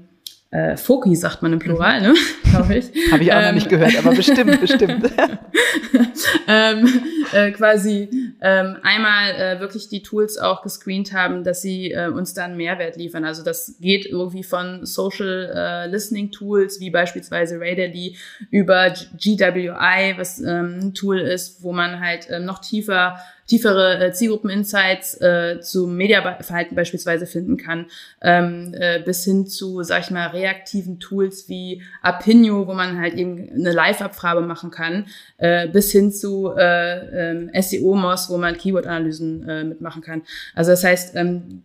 [0.53, 2.15] äh, Foki sagt man im Plural, ne?
[2.51, 2.91] Glaube ich.
[3.13, 5.11] Habe ich auch ähm, noch nicht gehört, aber bestimmt, bestimmt.
[6.49, 12.09] ähm, äh, quasi ähm, einmal äh, wirklich die Tools auch gescreent haben, dass sie äh,
[12.09, 13.25] uns dann Mehrwert liefern.
[13.25, 18.17] Also das geht irgendwie von Social äh, Listening Tools wie beispielsweise Raiderly
[18.51, 24.13] über GWI, was ähm, ein Tool ist, wo man halt äh, noch tiefer tiefere äh,
[24.13, 27.87] Zielgruppen-Insights äh, zum Mediaverhalten beispielsweise finden kann,
[28.23, 33.15] ähm, äh, bis hin zu, sag ich mal, reaktiven Tools wie Apinio, wo man halt
[33.15, 35.07] eben eine Live-Abfrage machen kann,
[35.39, 40.23] äh, bis hin zu äh, äh, SEO-Moss, wo man Keyword-Analysen äh, mitmachen kann.
[40.55, 41.63] Also das heißt, ähm,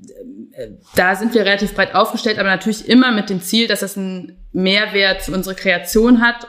[0.54, 3.95] äh, da sind wir relativ breit aufgestellt, aber natürlich immer mit dem Ziel, dass es
[3.95, 6.48] einen Mehrwert für unsere Kreation hat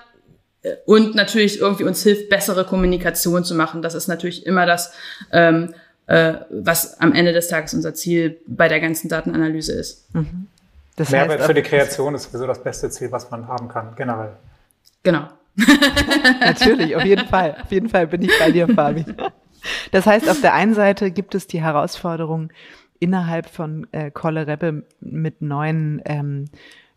[0.84, 3.82] und natürlich irgendwie uns hilft, bessere Kommunikation zu machen.
[3.82, 4.92] Das ist natürlich immer das,
[5.32, 5.74] ähm,
[6.06, 10.14] äh, was am Ende des Tages unser Ziel bei der ganzen Datenanalyse ist.
[10.14, 10.48] Mhm.
[10.96, 13.94] Das Mehrwert heißt, für die Kreation ist sowieso das beste Ziel, was man haben kann,
[13.96, 14.32] generell.
[15.02, 15.28] Genau.
[16.40, 17.56] Natürlich, auf jeden Fall.
[17.62, 19.04] Auf jeden Fall bin ich bei dir, Fabi.
[19.90, 22.50] Das heißt, auf der einen Seite gibt es die Herausforderung,
[22.98, 26.46] innerhalb von äh, Kolle Rebbe mit neuen ähm,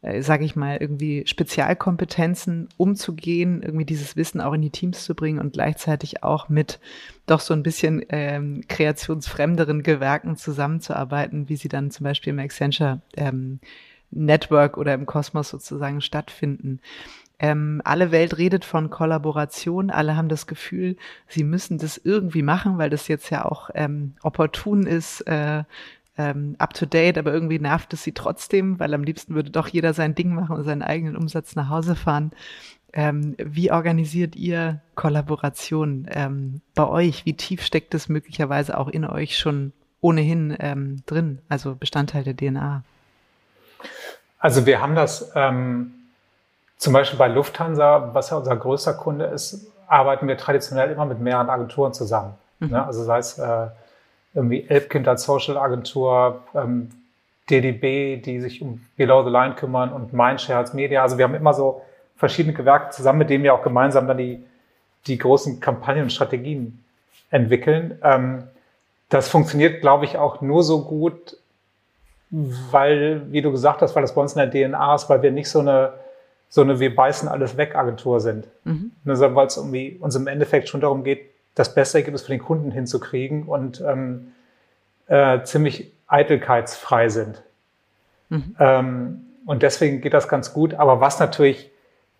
[0.01, 5.15] äh, sage ich mal, irgendwie Spezialkompetenzen umzugehen, irgendwie dieses Wissen auch in die Teams zu
[5.15, 6.79] bringen und gleichzeitig auch mit
[7.25, 13.01] doch so ein bisschen ähm, kreationsfremderen Gewerken zusammenzuarbeiten, wie sie dann zum Beispiel im Accenture
[13.17, 13.59] ähm,
[14.11, 16.79] Network oder im Kosmos sozusagen stattfinden.
[17.41, 22.77] Ähm, alle Welt redet von Kollaboration, alle haben das Gefühl, sie müssen das irgendwie machen,
[22.77, 25.63] weil das jetzt ja auch ähm, opportun ist, äh,
[26.19, 29.69] ähm, up to date, aber irgendwie nervt es sie trotzdem, weil am liebsten würde doch
[29.69, 32.31] jeder sein Ding machen und seinen eigenen Umsatz nach Hause fahren.
[32.91, 37.25] Ähm, wie organisiert ihr Kollaboration ähm, bei euch?
[37.25, 42.35] Wie tief steckt es möglicherweise auch in euch schon ohnehin ähm, drin, also Bestandteil der
[42.35, 42.83] DNA?
[44.39, 45.93] Also wir haben das ähm,
[46.75, 51.21] zum Beispiel bei Lufthansa, was ja unser größter Kunde ist, arbeiten wir traditionell immer mit
[51.21, 52.33] mehreren Agenturen zusammen.
[52.59, 52.71] Mhm.
[52.71, 52.85] Ne?
[52.85, 53.67] Also sei es äh,
[54.33, 56.89] irgendwie Elbkind als Social Agentur, ähm,
[57.49, 61.01] DDB, die sich um Below the Line kümmern und Mindshare als Media.
[61.01, 61.81] Also wir haben immer so
[62.15, 64.43] verschiedene Gewerke zusammen, mit denen wir auch gemeinsam dann die,
[65.07, 66.83] die großen Kampagnen und Strategien
[67.31, 67.97] entwickeln.
[68.03, 68.43] Ähm,
[69.09, 71.37] das funktioniert, glaube ich, auch nur so gut,
[72.29, 75.31] weil, wie du gesagt hast, weil das bei uns in der DNA ist, weil wir
[75.31, 75.93] nicht so eine,
[76.47, 78.47] so eine wir beißen alles weg Agentur sind.
[78.65, 78.91] Mhm.
[79.05, 82.41] Sondern weil es irgendwie uns im Endeffekt schon darum geht, das beste Ergebnis für den
[82.41, 84.31] Kunden hinzukriegen und ähm,
[85.07, 87.43] äh, ziemlich eitelkeitsfrei sind.
[88.29, 88.55] Mhm.
[88.59, 90.75] Ähm, und deswegen geht das ganz gut.
[90.75, 91.71] Aber was natürlich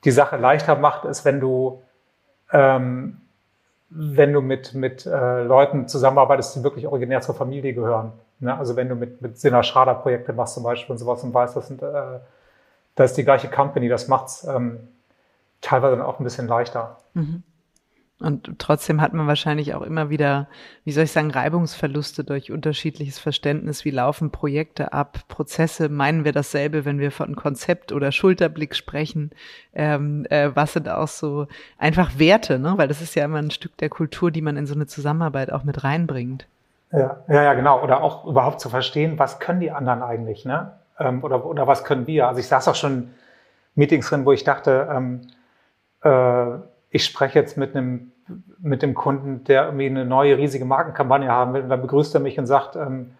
[0.03, 1.81] die Sache leichter macht, ist, wenn du,
[2.51, 3.21] ähm,
[3.89, 8.13] wenn du mit, mit äh, Leuten zusammenarbeitest, die wirklich originär zur Familie gehören.
[8.39, 8.57] Ne?
[8.57, 11.55] Also wenn du mit, mit Sinner Schrader Projekte machst zum Beispiel und sowas und weißt,
[11.55, 12.19] das, sind, äh,
[12.95, 14.87] das ist die gleiche Company, das macht's ähm,
[15.61, 16.97] teilweise dann auch ein bisschen leichter.
[17.13, 17.43] Mhm.
[18.19, 20.47] Und trotzdem hat man wahrscheinlich auch immer wieder,
[20.83, 23.85] wie soll ich sagen, Reibungsverluste durch unterschiedliches Verständnis.
[23.85, 25.87] Wie laufen Projekte ab, Prozesse?
[25.87, 29.31] Meinen wir dasselbe, wenn wir von Konzept oder Schulterblick sprechen?
[29.73, 32.73] Ähm, äh, was sind auch so einfach Werte, ne?
[32.75, 35.53] Weil das ist ja immer ein Stück der Kultur, die man in so eine Zusammenarbeit
[35.53, 36.45] auch mit reinbringt.
[36.91, 37.81] Ja, ja, ja, genau.
[37.81, 40.73] Oder auch überhaupt zu verstehen, was können die anderen eigentlich, ne?
[40.99, 42.27] Ähm, oder, oder was können wir?
[42.27, 43.11] Also ich saß auch schon
[43.75, 45.21] Meetings drin, wo ich dachte, ähm,
[46.03, 46.59] äh,
[46.91, 48.11] ich spreche jetzt mit einem
[48.59, 52.21] mit dem Kunden, der irgendwie eine neue riesige Markenkampagne haben will, und dann begrüßt er
[52.21, 53.11] mich und sagt, ähm,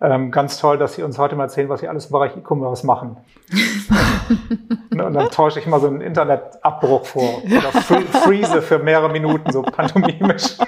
[0.00, 2.86] ähm, ganz toll, dass Sie uns heute mal erzählen, was Sie alles im Bereich E-Commerce
[2.86, 3.18] machen.
[4.90, 7.70] und dann tausche ich mal so einen Internetabbruch vor oder
[8.24, 10.56] Freeze für mehrere Minuten, so pantomimisch.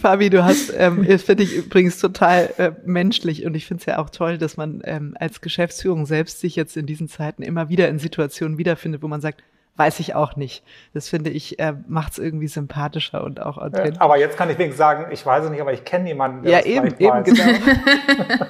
[0.00, 3.86] Fabi, du hast, ähm, das finde ich übrigens total äh, menschlich und ich finde es
[3.86, 7.68] ja auch toll, dass man ähm, als Geschäftsführung selbst sich jetzt in diesen Zeiten immer
[7.68, 9.42] wieder in Situationen wiederfindet, wo man sagt,
[9.80, 10.62] weiß ich auch nicht.
[10.92, 13.94] Das finde ich, äh, macht es irgendwie sympathischer und auch authentisch.
[13.94, 16.42] Ja, aber jetzt kann ich wenigstens sagen, ich weiß es nicht, aber ich kenne jemanden,
[16.42, 17.24] der ja, das eben, eben, weiß.
[17.24, 18.46] genau.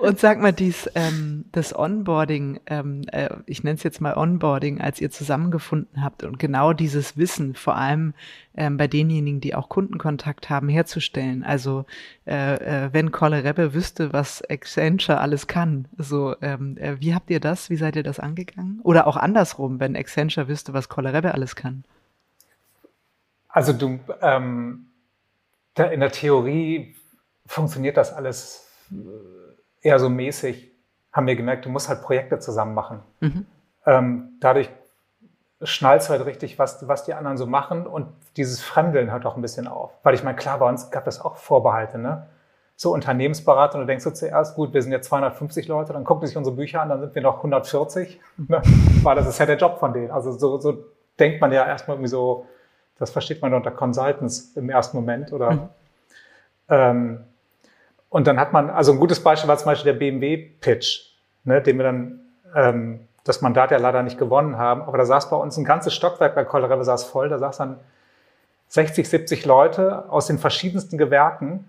[0.00, 4.80] und sag mal, dies, ähm, das Onboarding, ähm, äh, ich nenne es jetzt mal Onboarding,
[4.80, 8.14] als ihr zusammengefunden habt und genau dieses Wissen, vor allem
[8.56, 11.44] ähm, bei denjenigen, die auch Kundenkontakt haben, herzustellen.
[11.44, 11.84] Also
[12.26, 17.30] äh, äh, wenn Colle Rebbe wüsste, was Accenture alles kann, so ähm, äh, wie habt
[17.30, 18.80] ihr das, wie seid ihr das angegangen?
[18.82, 21.84] Oder auch andersrum, wenn Accenture wüsste, was Colle Rebbe alles kann?
[23.48, 24.86] Also du, ähm,
[25.76, 26.94] in der Theorie
[27.46, 30.70] funktioniert das alles äh, eher so mäßig.
[31.12, 33.00] Haben wir gemerkt, du musst halt Projekte zusammen machen.
[33.20, 33.46] Mhm.
[33.86, 34.68] Ähm, dadurch
[35.62, 39.42] schnallst halt richtig, was, was die anderen so machen und dieses Fremdeln hört auch ein
[39.42, 39.92] bisschen auf.
[40.02, 42.26] Weil ich meine, klar, bei uns gab es auch Vorbehalte, ne?
[42.78, 46.26] So Unternehmensberater und du denkst du zuerst, gut, wir sind jetzt 250 Leute, dann gucken
[46.26, 48.60] sich unsere Bücher an, dann sind wir noch 140, ne?
[49.02, 50.10] weil das ist ja der Job von denen.
[50.10, 50.84] Also so, so
[51.18, 52.46] denkt man ja erstmal irgendwie so,
[52.98, 55.68] das versteht man unter Consultants im ersten Moment oder mhm.
[56.68, 57.24] ähm,
[58.08, 61.12] und dann hat man, also ein gutes Beispiel war zum Beispiel der BMW-Pitch,
[61.44, 62.20] ne, den wir dann
[62.54, 64.82] ähm, das Mandat ja leider nicht gewonnen haben.
[64.82, 67.28] Aber da saß bei uns ein ganzes Stockwerk bei Kollerebe saß voll.
[67.28, 67.78] Da saß dann
[68.68, 71.66] 60, 70 Leute aus den verschiedensten Gewerken.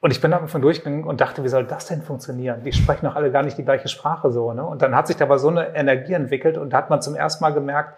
[0.00, 2.62] Und ich bin da von durchgegangen und dachte, wie soll das denn funktionieren?
[2.64, 4.52] Die sprechen doch alle gar nicht die gleiche Sprache so.
[4.52, 4.64] Ne?
[4.64, 7.44] Und dann hat sich dabei so eine Energie entwickelt und da hat man zum ersten
[7.44, 7.94] Mal gemerkt,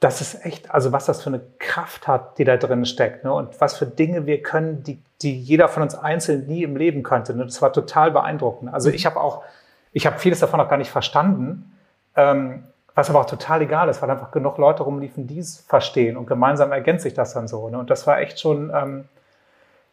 [0.00, 3.24] dass es echt, also was das für eine Kraft hat, die da drin steckt.
[3.24, 3.32] Ne?
[3.32, 7.02] Und was für Dinge wir können, die, die jeder von uns einzeln nie im Leben
[7.02, 7.34] könnte.
[7.34, 7.44] Ne?
[7.44, 8.72] Das war total beeindruckend.
[8.72, 9.42] Also ich habe auch
[9.92, 11.72] ich habe vieles davon noch gar nicht verstanden,
[12.16, 16.16] ähm, was aber auch total egal ist, weil einfach genug Leute rumliefen, die es verstehen
[16.16, 17.68] und gemeinsam ergänzt sich das dann so.
[17.68, 17.78] Ne?
[17.78, 19.08] Und das war echt schon, ähm,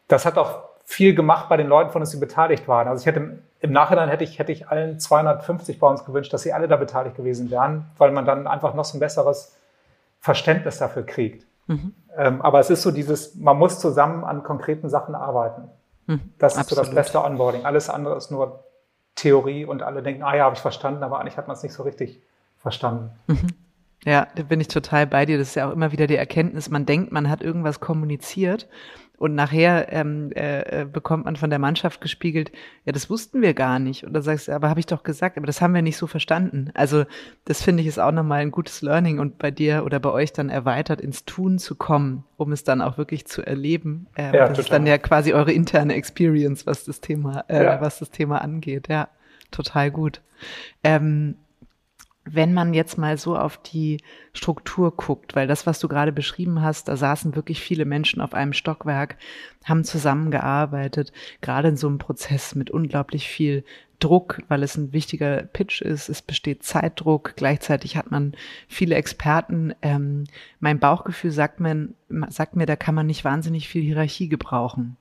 [0.08, 2.88] das hat auch viel gemacht bei den Leuten, von uns die beteiligt waren.
[2.88, 6.42] Also ich hätte im Nachhinein hätte ich, hätte ich allen 250 bei uns gewünscht, dass
[6.42, 9.56] sie alle da beteiligt gewesen wären, weil man dann einfach noch so ein besseres
[10.20, 11.46] Verständnis dafür kriegt.
[11.66, 11.94] Mhm.
[12.16, 15.70] Ähm, aber es ist so dieses, man muss zusammen an konkreten Sachen arbeiten.
[16.06, 16.84] Mhm, das ist absolut.
[16.84, 17.64] so das beste Onboarding.
[17.64, 18.64] Alles andere ist nur
[19.16, 21.72] Theorie und alle denken, ah ja, habe ich verstanden, aber eigentlich hat man es nicht
[21.72, 22.20] so richtig
[22.58, 23.10] verstanden.
[23.26, 23.48] Mhm.
[24.04, 25.36] Ja, da bin ich total bei dir.
[25.36, 28.68] Das ist ja auch immer wieder die Erkenntnis, man denkt, man hat irgendwas kommuniziert
[29.18, 32.52] und nachher ähm, äh, bekommt man von der Mannschaft gespiegelt,
[32.84, 34.04] ja, das wussten wir gar nicht.
[34.04, 36.06] Und da sagst du, aber habe ich doch gesagt, aber das haben wir nicht so
[36.06, 36.70] verstanden.
[36.74, 37.04] Also
[37.46, 40.32] das finde ich ist auch nochmal ein gutes Learning und bei dir oder bei euch
[40.32, 44.06] dann erweitert ins Tun zu kommen, um es dann auch wirklich zu erleben.
[44.16, 44.60] Ähm, ja, das total.
[44.60, 47.80] ist dann ja quasi eure interne Experience, was das Thema, äh, ja.
[47.80, 48.88] was das Thema angeht.
[48.88, 49.08] Ja,
[49.50, 50.20] total gut.
[50.84, 51.36] Ähm,
[52.26, 53.98] wenn man jetzt mal so auf die
[54.32, 58.34] Struktur guckt, weil das, was du gerade beschrieben hast, da saßen wirklich viele Menschen auf
[58.34, 59.16] einem Stockwerk,
[59.64, 63.64] haben zusammengearbeitet, gerade in so einem Prozess mit unglaublich viel
[63.98, 66.10] Druck, weil es ein wichtiger Pitch ist.
[66.10, 67.32] Es besteht Zeitdruck.
[67.36, 68.34] Gleichzeitig hat man
[68.68, 69.74] viele Experten.
[69.80, 70.24] Ähm,
[70.60, 71.94] mein Bauchgefühl sagt, man,
[72.28, 74.98] sagt mir, da kann man nicht wahnsinnig viel Hierarchie gebrauchen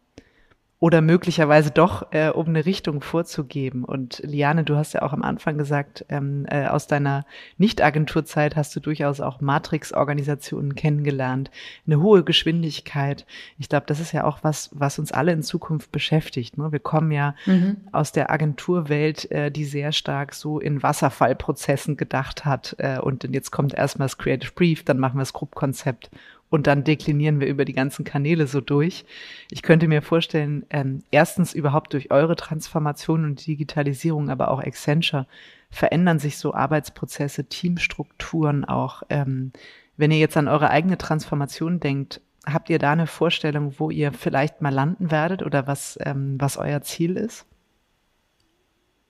[0.85, 3.83] oder möglicherweise doch, äh, um eine Richtung vorzugeben.
[3.83, 7.25] Und Liane, du hast ja auch am Anfang gesagt, ähm, äh, aus deiner
[7.57, 11.49] Nicht-Agenturzeit hast du durchaus auch Matrix-Organisationen kennengelernt,
[11.87, 13.25] eine hohe Geschwindigkeit.
[13.57, 16.59] Ich glaube, das ist ja auch was, was uns alle in Zukunft beschäftigt.
[16.59, 16.71] Ne?
[16.71, 17.77] Wir kommen ja mhm.
[17.91, 22.75] aus der Agenturwelt, äh, die sehr stark so in Wasserfallprozessen gedacht hat.
[22.77, 26.11] Äh, und jetzt kommt erstmal das Creative Brief, dann machen wir das Gruppkonzept
[26.55, 29.03] und dann deklinieren wir über die ganzen Kanäle so durch.
[29.51, 35.27] Ich könnte mir vorstellen, ähm, erstens überhaupt durch eure Transformation und Digitalisierung, aber auch Accenture,
[35.69, 39.03] verändern sich so Arbeitsprozesse, Teamstrukturen auch.
[39.09, 39.51] Ähm,
[39.97, 44.13] wenn ihr jetzt an eure eigene Transformation denkt, habt ihr da eine Vorstellung, wo ihr
[44.13, 47.45] vielleicht mal landen werdet oder was, ähm, was euer Ziel ist?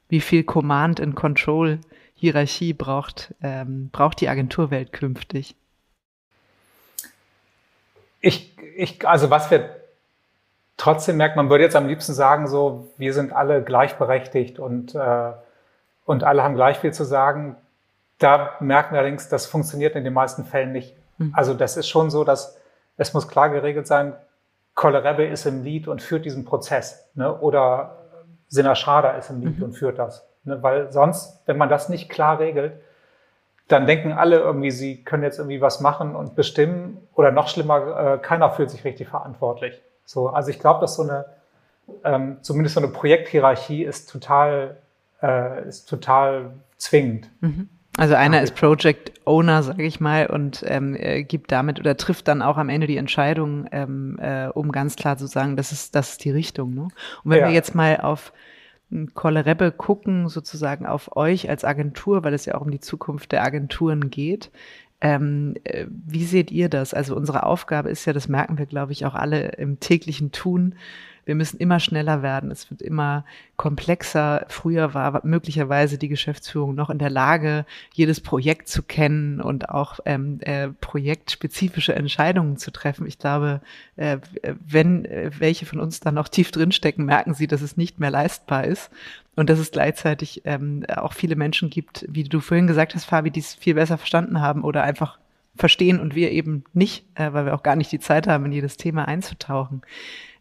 [0.09, 1.79] Wie viel Command and Control
[2.15, 5.55] Hierarchie braucht, ähm, braucht die Agenturwelt künftig?
[8.25, 9.69] Ich, ich, also was wir
[10.77, 15.31] trotzdem merken, man würde jetzt am liebsten sagen, so, wir sind alle gleichberechtigt und, äh,
[16.05, 17.55] und alle haben gleich viel zu sagen.
[18.17, 20.95] Da merken wir allerdings, das funktioniert in den meisten Fällen nicht.
[21.19, 21.33] Mhm.
[21.35, 22.57] Also das ist schon so, dass
[22.97, 24.13] es muss klar geregelt sein,
[24.73, 27.07] Kollerebbe ist im Lied und führt diesen Prozess.
[27.13, 27.31] Ne?
[27.39, 27.97] Oder
[28.73, 29.65] Schrader ist im Lied mhm.
[29.65, 30.27] und führt das.
[30.45, 30.63] Ne?
[30.63, 32.73] Weil sonst, wenn man das nicht klar regelt,
[33.67, 36.97] dann denken alle irgendwie, sie können jetzt irgendwie was machen und bestimmen.
[37.15, 39.81] Oder noch schlimmer, äh, keiner fühlt sich richtig verantwortlich.
[40.05, 41.25] So, also ich glaube, dass so eine,
[42.03, 44.77] ähm, zumindest so eine Projekthierarchie ist total,
[45.21, 47.29] äh, ist total zwingend.
[47.41, 47.69] Mhm.
[47.97, 52.27] Also einer ist Project Owner, sage ich mal, und ähm, äh, gibt damit oder trifft
[52.27, 55.95] dann auch am Ende die Entscheidung, ähm, äh, um ganz klar zu sagen, das ist,
[55.95, 56.73] das ist die Richtung.
[56.73, 56.81] Ne?
[56.81, 57.47] Und wenn ja.
[57.47, 58.33] wir jetzt mal auf
[59.13, 63.43] Kollerebbe gucken, sozusagen auf euch als Agentur, weil es ja auch um die Zukunft der
[63.43, 64.51] Agenturen geht.
[65.01, 66.93] Ähm, äh, wie seht ihr das?
[66.93, 70.75] Also unsere Aufgabe ist ja, das merken wir, glaube ich, auch alle im täglichen Tun,
[71.25, 72.51] wir müssen immer schneller werden.
[72.51, 73.25] Es wird immer
[73.57, 74.45] komplexer.
[74.47, 79.99] Früher war möglicherweise die Geschäftsführung noch in der Lage, jedes Projekt zu kennen und auch
[80.05, 83.07] ähm, äh, projektspezifische Entscheidungen zu treffen.
[83.07, 83.61] Ich glaube,
[83.95, 87.99] äh, wenn äh, welche von uns da noch tief drinstecken, merken sie, dass es nicht
[87.99, 88.91] mehr leistbar ist
[89.35, 93.31] und dass es gleichzeitig ähm, auch viele Menschen gibt, wie du vorhin gesagt hast, Fabi,
[93.31, 95.17] die es viel besser verstanden haben oder einfach
[95.55, 98.51] verstehen und wir eben nicht, äh, weil wir auch gar nicht die Zeit haben, in
[98.51, 99.81] jedes Thema einzutauchen.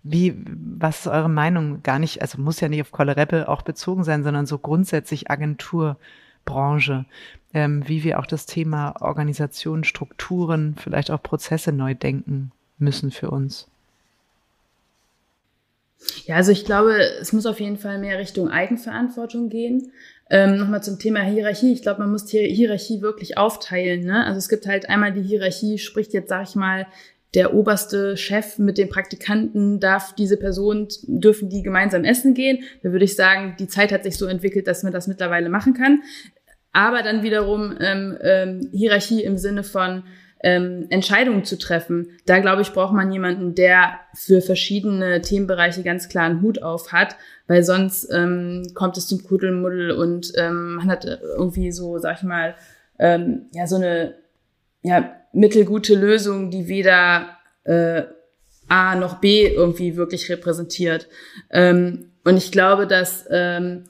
[0.05, 1.83] Wie, was ist eure Meinung?
[1.83, 7.07] Gar nicht, also muss ja nicht auf Kollereppe auch bezogen sein, sondern so grundsätzlich Agenturbranche,
[7.55, 13.31] ähm, wie wir auch das Thema Organisation, Strukturen, vielleicht auch Prozesse neu denken müssen für
[13.31, 13.67] uns.
[16.27, 19.93] Ja, also ich glaube, es muss auf jeden Fall mehr Richtung Eigenverantwortung gehen.
[20.31, 21.73] Ähm, Nochmal zum Thema Hierarchie.
[21.73, 24.05] Ich glaube, man muss die Hierarchie wirklich aufteilen.
[24.05, 24.25] Ne?
[24.25, 26.87] Also es gibt halt einmal die Hierarchie, spricht jetzt, sag ich mal,
[27.35, 32.63] der oberste Chef mit den Praktikanten darf diese Person, dürfen die gemeinsam essen gehen.
[32.83, 35.75] Da würde ich sagen, die Zeit hat sich so entwickelt, dass man das mittlerweile machen
[35.75, 36.03] kann.
[36.73, 40.05] Aber dann wiederum ähm, ähm, Hierarchie im Sinne von
[40.43, 42.09] ähm, Entscheidungen zu treffen.
[42.27, 46.93] Da glaube ich, braucht man jemanden, der für verschiedene Themenbereiche ganz klar einen Hut auf
[46.93, 47.17] hat,
[47.47, 51.05] weil sonst ähm, kommt es zum Kuddelmuddel und ähm, man hat
[51.37, 52.55] irgendwie so, sag ich mal,
[52.99, 54.15] ähm, ja, so eine
[54.85, 58.03] ja, mittelgute Lösung, die weder äh,
[58.69, 61.09] A noch B irgendwie wirklich repräsentiert.
[61.51, 63.85] Ähm, und ich glaube, dass ähm,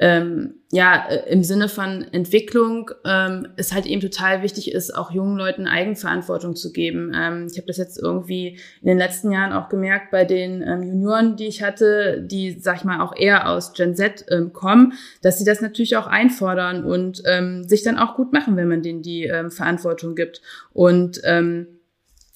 [0.00, 5.10] ähm, ja äh, im Sinne von Entwicklung ähm, es halt eben total wichtig ist, auch
[5.10, 7.12] jungen Leuten Eigenverantwortung zu geben.
[7.14, 10.82] Ähm, ich habe das jetzt irgendwie in den letzten Jahren auch gemerkt bei den ähm,
[10.82, 14.94] Junioren, die ich hatte, die, sag ich mal, auch eher aus Gen Z ähm, kommen,
[15.20, 18.82] dass sie das natürlich auch einfordern und ähm, sich dann auch gut machen, wenn man
[18.82, 20.40] denen die ähm, Verantwortung gibt.
[20.72, 21.66] Und ähm,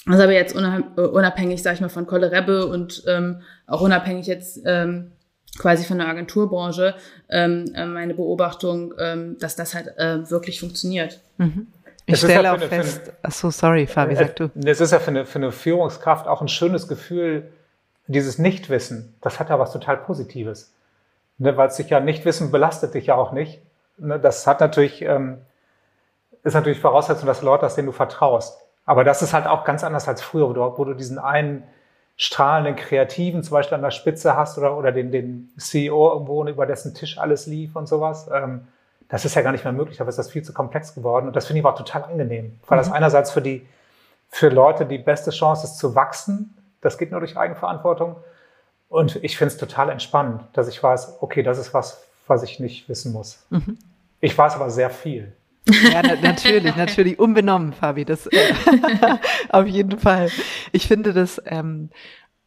[0.07, 5.13] das aber jetzt unabhängig, sag ich mal, von Kollerebbe und ähm, auch unabhängig jetzt ähm,
[5.59, 6.95] quasi von der Agenturbranche
[7.29, 11.21] ähm, äh, meine Beobachtung, ähm, dass das halt äh, wirklich funktioniert.
[11.39, 11.69] Mhm.
[12.07, 14.51] Ich stelle ja auch eine, fest, eine, ach so, sorry, Fabi, äh, sag du.
[14.65, 17.51] Es ist ja für eine, für eine Führungskraft auch ein schönes Gefühl,
[18.07, 19.15] dieses Nichtwissen.
[19.23, 20.73] Das hat ja was total Positives.
[21.39, 23.61] Ne, weil es sich ja Nichtwissen belastet dich ja auch nicht.
[23.97, 25.39] Ne, das hat natürlich, ähm,
[26.43, 28.59] ist natürlich Voraussetzung, dass Leute, denen du vertraust.
[28.85, 31.65] Aber das ist halt auch ganz anders als früher, wo du, wo du diesen einen
[32.17, 36.67] strahlenden Kreativen zum Beispiel an der Spitze hast oder, oder den, den CEO irgendwo, über
[36.67, 38.29] dessen Tisch alles lief und sowas.
[38.33, 38.69] Ähm,
[39.09, 41.27] das ist ja gar nicht mehr möglich, aber ist das viel zu komplex geworden.
[41.27, 42.83] Und das finde ich auch total angenehm, weil mhm.
[42.83, 43.67] das einerseits für die,
[44.29, 46.57] für Leute die beste Chance ist zu wachsen.
[46.81, 48.17] Das geht nur durch Eigenverantwortung.
[48.89, 52.61] Und ich finde es total entspannend, dass ich weiß, okay, das ist was, was ich
[52.61, 53.45] nicht wissen muss.
[53.51, 53.79] Mhm.
[54.21, 55.33] Ich weiß aber sehr viel.
[55.69, 58.39] Ja, na, natürlich, natürlich, unbenommen, Fabi, das äh,
[59.49, 60.31] auf jeden Fall.
[60.73, 61.91] Ich finde das ähm,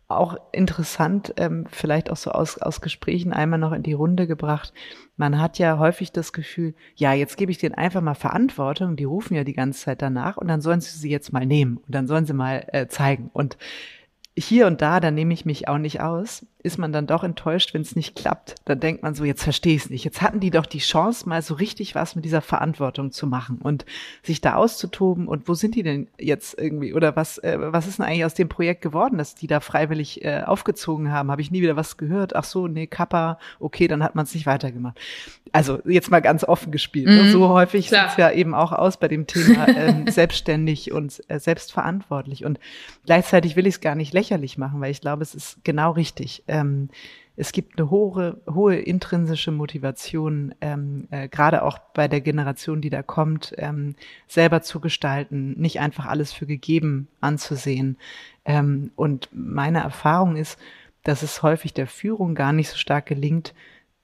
[0.08, 4.74] auch interessant, ähm, vielleicht auch so aus, aus Gesprächen einmal noch in die Runde gebracht.
[5.18, 9.04] Man hat ja häufig das Gefühl, ja, jetzt gebe ich denen einfach mal Verantwortung, die
[9.04, 11.94] rufen ja die ganze Zeit danach und dann sollen sie sie jetzt mal nehmen und
[11.94, 13.30] dann sollen sie mal äh, zeigen.
[13.34, 13.58] Und
[14.38, 17.74] hier und da, da nehme ich mich auch nicht aus, ist man dann doch enttäuscht,
[17.74, 18.56] wenn es nicht klappt.
[18.66, 20.04] Dann denkt man so, jetzt verstehe ich es nicht.
[20.04, 23.60] Jetzt hatten die doch die Chance, mal so richtig was mit dieser Verantwortung zu machen
[23.64, 23.86] und
[24.22, 25.28] sich da auszutoben.
[25.28, 26.94] Und wo sind die denn jetzt irgendwie?
[26.94, 30.24] Oder was, äh, was ist denn eigentlich aus dem Projekt geworden, dass die da freiwillig
[30.24, 31.32] äh, aufgezogen haben?
[31.32, 32.36] Habe ich nie wieder was gehört?
[32.36, 35.00] Ach so, nee, Kappa, okay, dann hat man es nicht weitergemacht.
[35.54, 37.08] Also jetzt mal ganz offen gespielt.
[37.08, 37.24] Ne?
[37.24, 41.24] Mhm, so häufig sieht es ja eben auch aus bei dem Thema ähm, selbstständig und
[41.30, 42.46] äh, selbstverantwortlich.
[42.46, 42.60] Und
[43.06, 46.44] gleichzeitig will ich es gar nicht lächerlich machen, weil ich glaube, es ist genau richtig.
[46.48, 46.90] Äh, ähm,
[47.40, 52.90] es gibt eine hohe, hohe intrinsische Motivation, ähm, äh, gerade auch bei der Generation, die
[52.90, 53.96] da kommt, ähm,
[54.28, 57.98] selber zu gestalten, nicht einfach alles für gegeben anzusehen.
[58.44, 60.60] Ähm, und meine Erfahrung ist,
[61.04, 63.54] dass es häufig der Führung gar nicht so stark gelingt,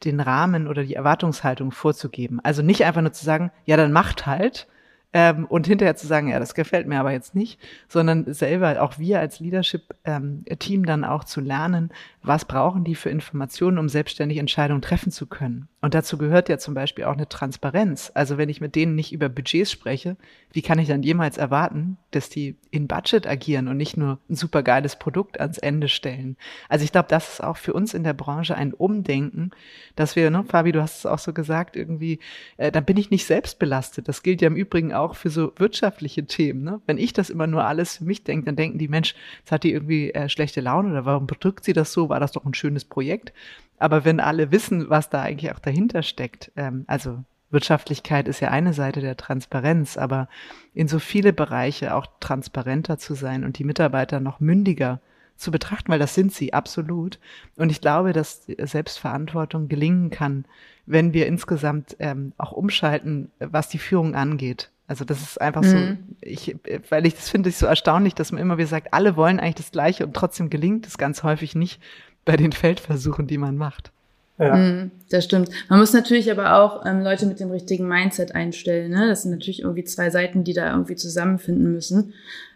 [0.05, 2.39] den Rahmen oder die Erwartungshaltung vorzugeben.
[2.43, 4.67] Also nicht einfach nur zu sagen, ja, dann macht halt,
[5.13, 8.97] ähm, und hinterher zu sagen, ja, das gefällt mir aber jetzt nicht, sondern selber auch
[8.97, 11.91] wir als Leadership-Team ähm, dann auch zu lernen,
[12.23, 15.67] was brauchen die für Informationen, um selbstständig Entscheidungen treffen zu können.
[15.81, 18.09] Und dazu gehört ja zum Beispiel auch eine Transparenz.
[18.13, 20.15] Also wenn ich mit denen nicht über Budgets spreche,
[20.53, 24.35] wie kann ich dann jemals erwarten, dass die in Budget agieren und nicht nur ein
[24.35, 26.37] supergeiles Produkt ans Ende stellen?
[26.69, 29.51] Also ich glaube, das ist auch für uns in der Branche ein Umdenken,
[29.97, 32.19] dass wir, ne, Fabi, du hast es auch so gesagt, irgendwie,
[32.55, 34.07] äh, da bin ich nicht selbst belastet.
[34.07, 36.63] Das gilt ja im Übrigen auch für so wirtschaftliche Themen.
[36.63, 36.79] Ne?
[36.85, 39.63] Wenn ich das immer nur alles für mich denke, dann denken die, Mensch, jetzt hat
[39.63, 42.12] die irgendwie äh, schlechte Laune oder warum bedrückt sie das so?
[42.13, 43.33] War das doch ein schönes Projekt.
[43.79, 48.49] Aber wenn alle wissen, was da eigentlich auch dahinter steckt, ähm, also Wirtschaftlichkeit ist ja
[48.49, 50.29] eine Seite der Transparenz, aber
[50.73, 55.01] in so viele Bereiche auch transparenter zu sein und die Mitarbeiter noch mündiger
[55.37, 57.19] zu betrachten, weil das sind sie absolut.
[57.55, 60.45] Und ich glaube, dass Selbstverantwortung gelingen kann,
[60.85, 64.69] wenn wir insgesamt ähm, auch umschalten, was die Führung angeht.
[64.87, 65.97] Also das ist einfach mhm.
[65.97, 66.55] so, ich,
[66.89, 69.55] weil ich das finde ich so erstaunlich, dass man immer wieder sagt, alle wollen eigentlich
[69.55, 71.81] das Gleiche und trotzdem gelingt es ganz häufig nicht
[72.25, 73.91] bei den Feldversuchen, die man macht.
[74.39, 74.55] Ja.
[74.55, 75.49] Mhm, das stimmt.
[75.69, 78.91] Man muss natürlich aber auch ähm, Leute mit dem richtigen Mindset einstellen.
[78.91, 79.07] Ne?
[79.07, 82.13] Das sind natürlich irgendwie zwei Seiten, die da irgendwie zusammenfinden müssen,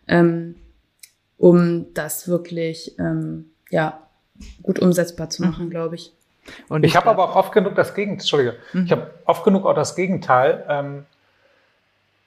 [0.07, 0.55] ähm,
[1.37, 4.01] um das wirklich ähm, ja
[4.63, 5.69] gut umsetzbar zu machen, mhm.
[5.69, 6.13] glaube ich.
[6.67, 8.21] Und ich habe aber auch oft genug das Gegenteil.
[8.21, 8.55] Entschuldige.
[8.73, 8.85] Mhm.
[8.85, 10.65] Ich habe oft genug auch das Gegenteil.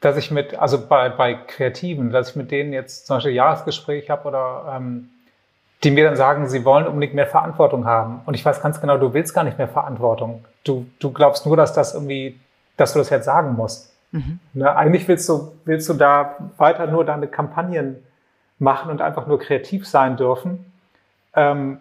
[0.01, 4.09] Dass ich mit, also bei, bei Kreativen, dass ich mit denen jetzt zum Beispiel Jahresgespräch
[4.09, 5.11] habe oder ähm,
[5.85, 8.21] die mir dann sagen, sie wollen unbedingt mehr Verantwortung haben.
[8.27, 10.45] Und ich weiß ganz genau, du willst gar nicht mehr Verantwortung.
[10.65, 12.39] Du, du glaubst nur, dass das irgendwie,
[12.77, 13.95] dass du das jetzt sagen musst.
[14.13, 14.41] Mhm.
[14.55, 17.97] Ne, eigentlich willst du, willst du da weiter nur deine Kampagnen
[18.59, 20.73] machen und einfach nur kreativ sein dürfen.
[21.35, 21.79] Ähm,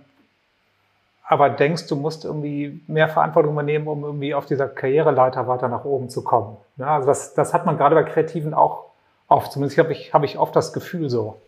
[1.30, 5.86] aber denkst, du musst irgendwie mehr Verantwortung übernehmen, um irgendwie auf dieser Karriereleiter weiter nach
[5.86, 6.58] oben zu kommen.
[6.78, 8.86] Ja, also das, das hat man gerade bei Kreativen auch
[9.28, 9.52] oft.
[9.52, 11.40] Zumindest habe ich, hab ich oft das Gefühl so.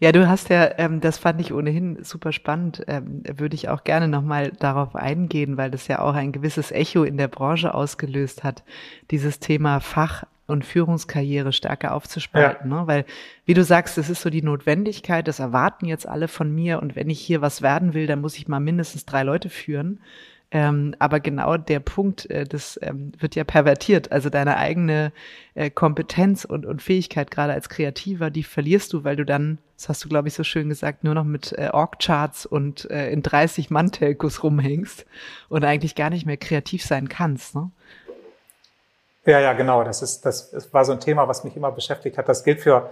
[0.00, 3.84] Ja, du hast ja, ähm, das fand ich ohnehin super spannend, ähm, würde ich auch
[3.84, 8.42] gerne nochmal darauf eingehen, weil das ja auch ein gewisses Echo in der Branche ausgelöst
[8.42, 8.64] hat,
[9.10, 12.80] dieses Thema Fach und Führungskarriere stärker aufzuspalten, ja.
[12.80, 12.86] ne?
[12.86, 13.04] weil
[13.44, 16.96] wie du sagst, das ist so die Notwendigkeit, das erwarten jetzt alle von mir und
[16.96, 20.00] wenn ich hier was werden will, dann muss ich mal mindestens drei Leute führen.
[20.52, 24.12] Ähm, aber genau der Punkt, äh, das ähm, wird ja pervertiert.
[24.12, 25.12] Also deine eigene
[25.54, 29.88] äh, Kompetenz und, und Fähigkeit, gerade als Kreativer, die verlierst du, weil du dann, das
[29.88, 33.22] hast du, glaube ich, so schön gesagt, nur noch mit äh, Org-Charts und äh, in
[33.22, 35.04] 30 Mann-Telcos rumhängst
[35.48, 37.56] und eigentlich gar nicht mehr kreativ sein kannst.
[37.56, 37.70] Ne?
[39.26, 39.84] Ja, ja, genau.
[39.84, 42.28] Das ist, das, das war so ein Thema, was mich immer beschäftigt hat.
[42.28, 42.90] Das gilt für,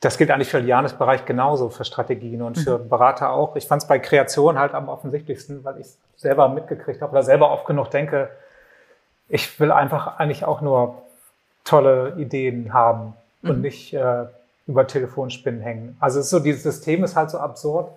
[0.00, 2.88] das gilt eigentlich für Lianes Bereich genauso, für Strategien und für mhm.
[2.88, 3.56] Berater auch.
[3.56, 7.22] Ich fand es bei Kreation halt am offensichtlichsten, weil ich es selber mitgekriegt habe oder
[7.22, 8.30] selber oft genug denke,
[9.28, 11.02] ich will einfach eigentlich auch nur
[11.64, 13.50] tolle Ideen haben mhm.
[13.50, 14.26] und nicht äh,
[14.66, 15.96] über Telefonspinnen hängen.
[16.00, 17.90] Also es ist so, dieses System ist halt so absurd,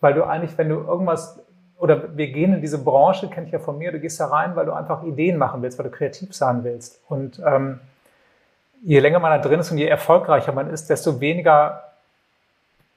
[0.00, 1.38] weil du eigentlich, wenn du irgendwas
[1.82, 4.54] oder wir gehen in diese Branche, kenne ich ja von mir, du gehst da rein,
[4.54, 7.00] weil du einfach Ideen machen willst, weil du kreativ sein willst.
[7.08, 7.80] Und ähm,
[8.84, 11.82] je länger man da drin ist und je erfolgreicher man ist, desto weniger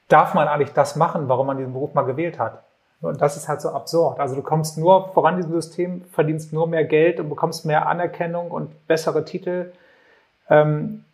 [0.07, 2.61] darf man eigentlich das machen, warum man diesen Beruf mal gewählt hat.
[3.01, 4.19] Und das ist halt so absurd.
[4.19, 7.87] Also du kommst nur voran in diesem System, verdienst nur mehr Geld und bekommst mehr
[7.87, 9.71] Anerkennung und bessere Titel,
[10.47, 11.05] ähm,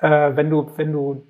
[0.00, 1.22] äh, wenn du, wenn du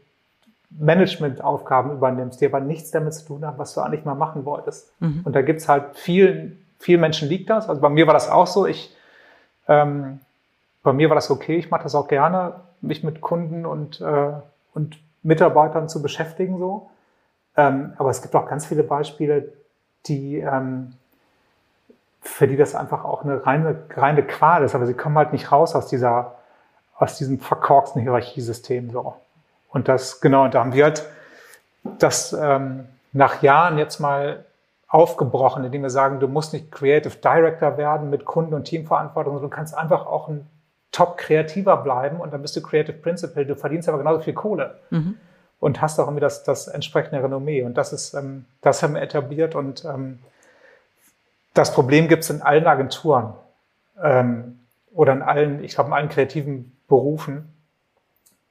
[0.79, 4.93] Managementaufgaben übernimmst, die aber nichts damit zu tun haben, was du eigentlich mal machen wolltest.
[5.01, 5.22] Mhm.
[5.24, 7.68] Und da gibt's halt vielen, vielen Menschen liegt das.
[7.68, 8.66] Also bei mir war das auch so.
[8.66, 8.95] Ich,
[9.68, 10.20] ähm,
[10.83, 11.57] bei mir war das okay.
[11.57, 14.33] Ich mache das auch gerne, mich mit Kunden und, äh,
[14.74, 16.91] und Mitarbeitern zu beschäftigen so.
[17.57, 19.53] Ähm, aber es gibt auch ganz viele Beispiele,
[20.07, 20.93] die ähm,
[22.20, 24.74] für die das einfach auch eine reine, reine Qual ist.
[24.74, 26.35] Aber sie kommen halt nicht raus aus dieser,
[26.97, 29.14] aus diesem verkorksten Hierarchiesystem so.
[29.71, 31.05] Und das, genau, und da haben wir halt
[31.99, 34.45] das ähm, nach Jahren jetzt mal
[34.89, 39.51] aufgebrochen, indem wir sagen, du musst nicht Creative Director werden mit Kunden- und Teamverantwortung, sondern
[39.51, 40.47] du kannst einfach auch ein
[40.93, 43.45] Top-Kreativer bleiben und dann bist du Creative Principal.
[43.45, 45.17] Du verdienst aber genauso viel Kohle mhm.
[45.61, 47.62] und hast auch irgendwie das, das entsprechende Renommee.
[47.62, 50.21] Und das ist, ähm, das haben wir etabliert und ähm,
[51.53, 53.35] das Problem gibt es in allen Agenturen
[54.03, 54.61] ähm,
[54.93, 57.53] oder in allen, ich glaube, in allen kreativen Berufen.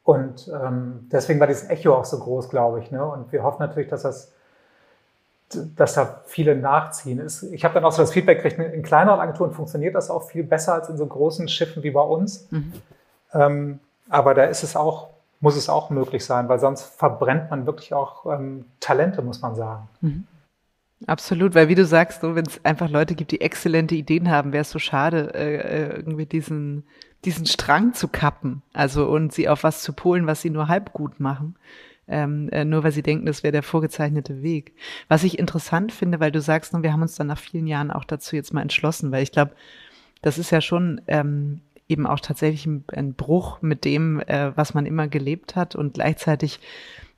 [0.06, 2.92] Und ähm, deswegen war dieses Echo auch so groß, glaube ich.
[2.92, 3.04] Ne?
[3.04, 4.32] Und wir hoffen natürlich, dass das
[5.54, 7.22] dass da viele nachziehen.
[7.52, 10.44] Ich habe dann auch so das Feedback gekriegt, in kleineren Agenturen funktioniert das auch viel
[10.44, 12.48] besser als in so großen Schiffen wie bei uns.
[12.52, 12.74] Mhm.
[13.34, 13.80] Ähm,
[14.10, 15.10] aber da ist es auch,
[15.42, 19.56] muss es auch möglich sein, weil sonst verbrennt man wirklich auch ähm, Talente, muss man
[19.56, 19.88] sagen.
[20.02, 20.28] Mhm.
[21.08, 24.54] Absolut, weil wie du sagst, so, wenn es einfach Leute gibt, die exzellente Ideen haben,
[24.54, 26.84] wäre es so schade, äh, äh, irgendwie diesen,
[27.26, 30.94] diesen Strang zu kappen, also und sie auf was zu polen, was sie nur halb
[30.94, 31.56] gut machen
[32.08, 34.74] ähm, äh, nur weil sie denken, das wäre der vorgezeichnete Weg.
[35.08, 38.04] Was ich interessant finde, weil du sagst, wir haben uns dann nach vielen Jahren auch
[38.04, 39.52] dazu jetzt mal entschlossen, weil ich glaube,
[40.22, 44.74] das ist ja schon ähm, eben auch tatsächlich ein, ein Bruch mit dem, äh, was
[44.74, 46.60] man immer gelebt hat und gleichzeitig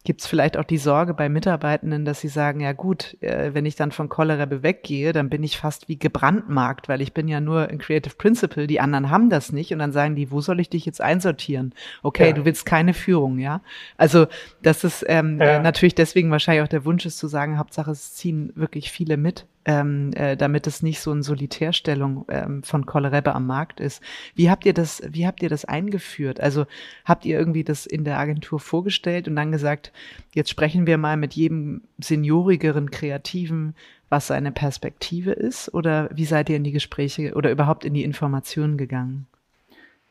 [0.07, 3.65] Gibt es vielleicht auch die Sorge bei Mitarbeitenden, dass sie sagen, ja gut, äh, wenn
[3.65, 7.41] ich dann von Cholera weggehe, dann bin ich fast wie gebrandmarkt, weil ich bin ja
[7.41, 10.61] nur ein Creative Principle, die anderen haben das nicht und dann sagen die, wo soll
[10.61, 11.73] ich dich jetzt einsortieren?
[12.03, 12.31] Okay, ja.
[12.31, 13.59] du willst keine Führung, ja?
[13.97, 14.27] Also
[14.61, 15.59] das ist ähm, ja.
[15.59, 19.45] natürlich deswegen wahrscheinlich auch der Wunsch ist zu sagen, Hauptsache es ziehen wirklich viele mit
[19.67, 24.01] ähm, äh, damit es nicht so eine Solitärstellung ähm, von Kollerebbe am Markt ist.
[24.33, 26.39] Wie habt ihr das, wie habt ihr das eingeführt?
[26.39, 26.65] Also
[27.03, 29.91] habt ihr irgendwie das in der Agentur vorgestellt und dann gesagt,
[30.33, 33.75] jetzt sprechen wir mal mit jedem seniorigeren Kreativen,
[34.07, 35.73] was seine Perspektive ist?
[35.73, 39.27] Oder wie seid ihr in die Gespräche oder überhaupt in die Informationen gegangen?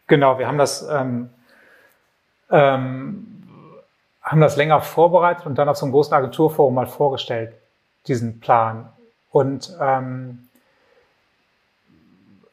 [0.06, 1.30] Genau, wir haben das, ähm,
[2.50, 3.42] ähm,
[4.20, 7.54] haben das länger vorbereitet und dann auf so einem großen Agenturforum mal vorgestellt,
[8.06, 8.90] diesen Plan.
[9.30, 10.48] Und ähm,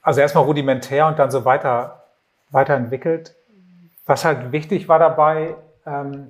[0.01, 2.03] also erstmal rudimentär und dann so weiter
[2.51, 3.35] weiterentwickelt.
[4.05, 5.55] Was halt wichtig war dabei,
[5.85, 6.29] ähm,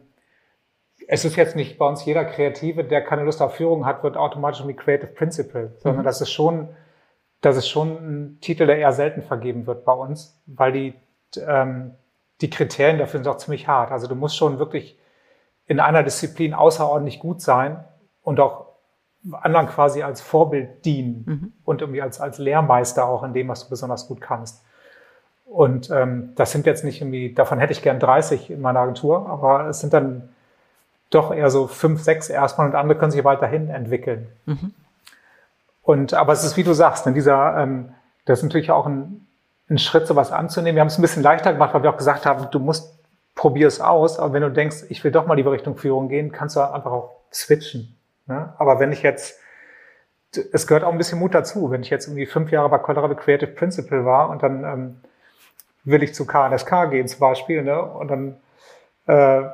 [1.07, 4.15] es ist jetzt nicht bei uns jeder Kreative, der keine Lust auf Führung hat, wird
[4.15, 6.05] automatisch irgendwie Creative Principle, sondern mhm.
[6.05, 6.69] das ist schon,
[7.41, 10.93] das ist schon ein Titel, der eher selten vergeben wird bei uns, weil die,
[11.45, 11.95] ähm,
[12.41, 13.91] die Kriterien dafür sind auch ziemlich hart.
[13.91, 14.97] Also du musst schon wirklich
[15.65, 17.83] in einer Disziplin außerordentlich gut sein
[18.21, 18.72] und auch
[19.31, 21.53] anderen quasi als Vorbild dienen mhm.
[21.63, 24.63] und irgendwie als, als Lehrmeister auch in dem, was du besonders gut kannst.
[25.45, 29.29] Und ähm, das sind jetzt nicht irgendwie, davon hätte ich gern 30 in meiner Agentur,
[29.29, 30.29] aber es sind dann
[31.09, 34.27] doch eher so fünf, sechs erstmal und andere können sich weiterhin entwickeln.
[34.45, 34.73] Mhm.
[35.83, 37.89] Und aber es ist, wie du sagst, in dieser, ähm,
[38.25, 39.27] das ist natürlich auch ein,
[39.69, 40.75] ein Schritt, sowas anzunehmen.
[40.75, 42.97] Wir haben es ein bisschen leichter gemacht, weil wir auch gesagt haben, du musst,
[43.35, 46.31] probier es aus, aber wenn du denkst, ich will doch mal lieber Richtung Führung gehen,
[46.31, 47.95] kannst du einfach auch switchen.
[48.25, 48.53] Ne?
[48.57, 49.39] Aber wenn ich jetzt,
[50.51, 53.15] es gehört auch ein bisschen Mut dazu, wenn ich jetzt irgendwie fünf Jahre bei Colorado
[53.15, 55.01] Creative Principal war und dann ähm,
[55.83, 57.81] will ich zu KNSK gehen zum Beispiel, ne?
[57.81, 58.37] und dann
[59.07, 59.49] äh,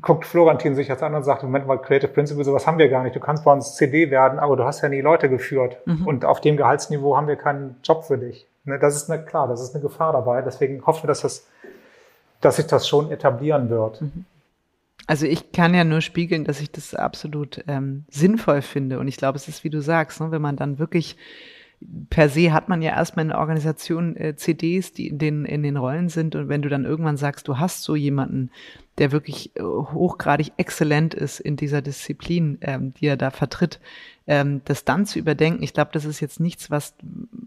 [0.00, 3.02] guckt Florentin sich jetzt an und sagt, Moment mal, Creative Principal, sowas haben wir gar
[3.02, 3.16] nicht.
[3.16, 5.78] Du kannst bei uns CD werden, aber du hast ja nie Leute geführt.
[5.86, 6.06] Mhm.
[6.06, 8.46] Und auf dem Gehaltsniveau haben wir keinen Job für dich.
[8.64, 8.78] Ne?
[8.78, 10.42] Das ist eine, klar, das ist eine Gefahr dabei.
[10.42, 11.46] Deswegen hoffen wir, dass das,
[12.40, 14.00] dass sich das schon etablieren wird.
[14.00, 14.24] Mhm.
[15.08, 18.98] Also ich kann ja nur spiegeln, dass ich das absolut ähm, sinnvoll finde.
[18.98, 21.16] Und ich glaube, es ist, wie du sagst, ne, wenn man dann wirklich
[22.10, 25.62] per se hat man ja erstmal in der Organisation äh, CDs, die in den, in
[25.62, 26.34] den Rollen sind.
[26.34, 28.50] Und wenn du dann irgendwann sagst, du hast so jemanden,
[28.98, 33.80] der wirklich äh, hochgradig exzellent ist in dieser Disziplin, ähm, die er da vertritt,
[34.28, 36.94] ähm, das dann zu überdenken, ich glaube, das ist jetzt nichts, was,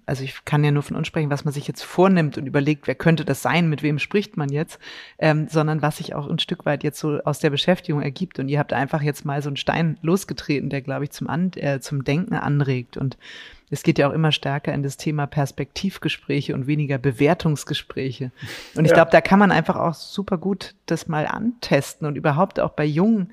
[0.08, 2.88] also ich kann ja nur von uns sprechen, was man sich jetzt vornimmt und überlegt,
[2.88, 4.80] wer könnte das sein, mit wem spricht man jetzt,
[5.20, 8.40] ähm, sondern was sich auch ein Stück weit jetzt so aus der Beschäftigung ergibt.
[8.40, 11.52] Und ihr habt einfach jetzt mal so einen Stein losgetreten, der, glaube ich, zum, An
[11.56, 12.98] äh, zum Denken anregt.
[12.98, 13.18] Und
[13.72, 18.32] es geht ja auch immer stärker in das Thema Perspektivgespräche und weniger Bewertungsgespräche.
[18.76, 18.96] Und ich ja.
[18.96, 22.86] glaube, da kann man einfach auch super gut das mal antesten und überhaupt auch bei
[22.86, 23.32] jungen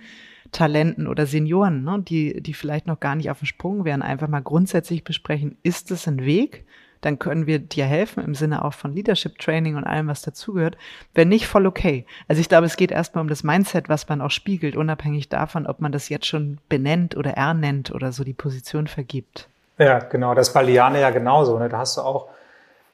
[0.53, 4.29] Talenten oder Senioren, ne, die, die vielleicht noch gar nicht auf dem Sprung wären, einfach
[4.29, 6.65] mal grundsätzlich besprechen, ist es ein Weg?
[7.01, 10.77] Dann können wir dir helfen im Sinne auch von Leadership Training und allem, was dazugehört.
[11.15, 12.07] Wenn nicht, voll okay.
[12.27, 15.67] Also ich glaube, es geht erstmal um das Mindset, was man auch spiegelt, unabhängig davon,
[15.67, 19.49] ob man das jetzt schon benennt oder ernennt oder so die Position vergibt.
[19.79, 20.35] Ja, genau.
[20.35, 21.59] Das war Liane ja genauso.
[21.59, 21.69] Ne?
[21.69, 22.29] Da hast du auch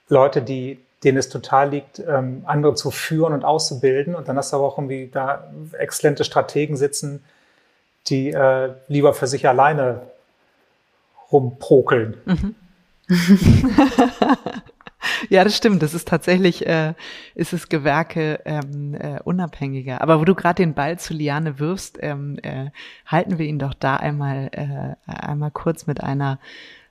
[0.08, 4.14] Leute, die, denen es total liegt, ähm, andere zu führen und auszubilden.
[4.14, 7.24] Und dann hast du aber auch irgendwie da exzellente Strategen sitzen,
[8.08, 10.02] die äh, lieber für sich alleine
[11.32, 12.18] rumprokeln.
[12.26, 12.54] Mhm.
[15.28, 15.82] ja, das stimmt.
[15.82, 16.94] Das ist tatsächlich, äh,
[17.34, 20.00] ist es Gewerke ähm, äh, unabhängiger.
[20.00, 22.70] Aber wo du gerade den Ball zu Liane wirfst, ähm, äh,
[23.06, 26.38] halten wir ihn doch da einmal, äh, einmal kurz mit einer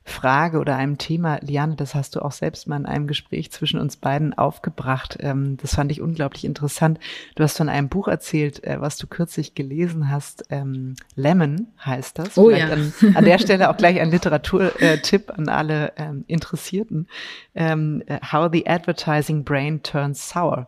[0.05, 3.79] Frage oder einem Thema, Liane, das hast du auch selbst mal in einem Gespräch zwischen
[3.79, 5.17] uns beiden aufgebracht.
[5.21, 6.99] Ähm, das fand ich unglaublich interessant.
[7.35, 10.45] Du hast von einem Buch erzählt, äh, was du kürzlich gelesen hast.
[10.49, 12.37] Ähm, Lemon heißt das.
[12.37, 12.73] Oh Vielleicht ja.
[12.73, 17.07] An, an, der Stelle auch gleich ein Literaturtipp an alle ähm, Interessierten.
[17.55, 20.67] How the Advertising Brain Turns Sour.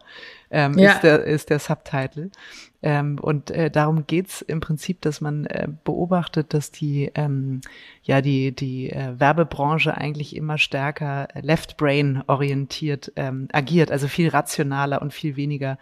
[0.52, 0.94] ähm, ja.
[0.94, 2.30] ist, der, ist der Subtitle.
[2.86, 7.62] Ähm, und äh, darum geht's im Prinzip, dass man äh, beobachtet, dass die, ähm,
[8.04, 15.02] ja, die, die äh, Werbebranche eigentlich immer stärker left-brain orientiert ähm, agiert, also viel rationaler
[15.02, 15.80] und viel weniger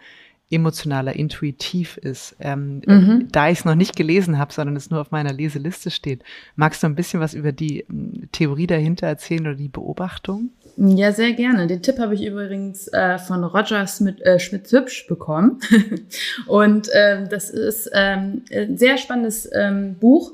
[0.50, 2.36] emotionaler, intuitiv ist.
[2.40, 3.28] Ähm, mhm.
[3.30, 6.22] Da ich es noch nicht gelesen habe, sondern es nur auf meiner Leseliste steht,
[6.56, 7.84] magst du ein bisschen was über die
[8.32, 10.52] Theorie dahinter erzählen oder die Beobachtung?
[10.76, 11.68] Ja, sehr gerne.
[11.68, 15.60] Den Tipp habe ich übrigens äh, von Roger Smith, äh, Schmitz-Hübsch bekommen.
[16.46, 20.32] Und ähm, das ist ähm, ein sehr spannendes ähm, Buch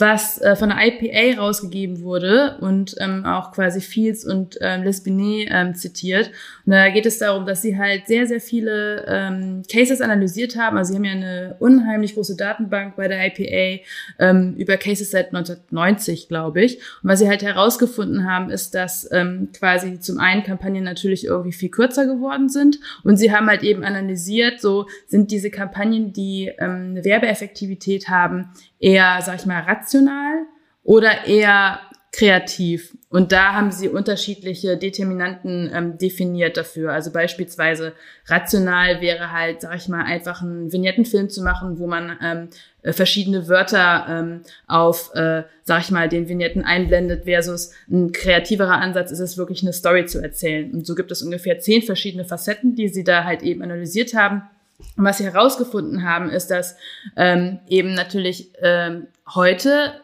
[0.00, 5.02] was äh, von der IPA rausgegeben wurde und ähm, auch quasi Fields und ähm, Les
[5.02, 6.30] Binet ähm, zitiert.
[6.66, 10.76] Und da geht es darum, dass sie halt sehr, sehr viele ähm, Cases analysiert haben.
[10.76, 13.82] Also sie haben ja eine unheimlich große Datenbank bei der IPA
[14.18, 16.78] ähm, über Cases seit 1990, glaube ich.
[17.02, 21.52] Und was sie halt herausgefunden haben, ist, dass ähm, quasi zum einen Kampagnen natürlich irgendwie
[21.52, 26.50] viel kürzer geworden sind und sie haben halt eben analysiert, so sind diese Kampagnen, die
[26.58, 29.89] ähm, eine Werbeeffektivität haben, eher, sag ich mal, rational
[30.82, 31.80] oder eher
[32.12, 32.96] kreativ.
[33.08, 36.92] Und da haben sie unterschiedliche Determinanten ähm, definiert dafür.
[36.92, 37.92] Also beispielsweise
[38.26, 42.48] rational wäre halt, sag ich mal, einfach einen Vignettenfilm zu machen, wo man ähm,
[42.82, 48.80] äh, verschiedene Wörter ähm, auf, äh, sag ich mal, den Vignetten einblendet, versus ein kreativerer
[48.80, 50.72] Ansatz ist es wirklich eine Story zu erzählen.
[50.72, 54.42] Und so gibt es ungefähr zehn verschiedene Facetten, die sie da halt eben analysiert haben.
[54.96, 56.76] Und was sie herausgefunden haben, ist, dass
[57.16, 60.00] ähm, eben natürlich ähm, heute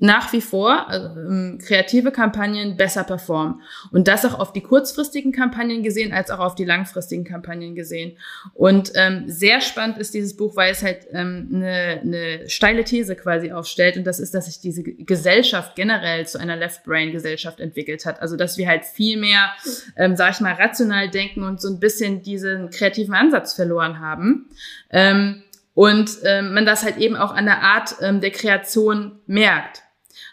[0.00, 3.62] nach wie vor ähm, kreative Kampagnen besser performen.
[3.90, 8.16] Und das auch auf die kurzfristigen Kampagnen gesehen, als auch auf die langfristigen Kampagnen gesehen.
[8.54, 13.16] Und ähm, sehr spannend ist dieses Buch, weil es halt ähm, eine, eine steile These
[13.16, 13.96] quasi aufstellt.
[13.96, 18.22] Und das ist, dass sich diese Gesellschaft generell zu einer Left-Brain-Gesellschaft entwickelt hat.
[18.22, 19.50] Also dass wir halt viel mehr,
[19.96, 24.48] ähm, sag ich mal, rational denken und so ein bisschen diesen kreativen Ansatz verloren haben.
[24.90, 25.42] Ähm,
[25.78, 29.84] und ähm, man das halt eben auch an der Art ähm, der Kreation merkt.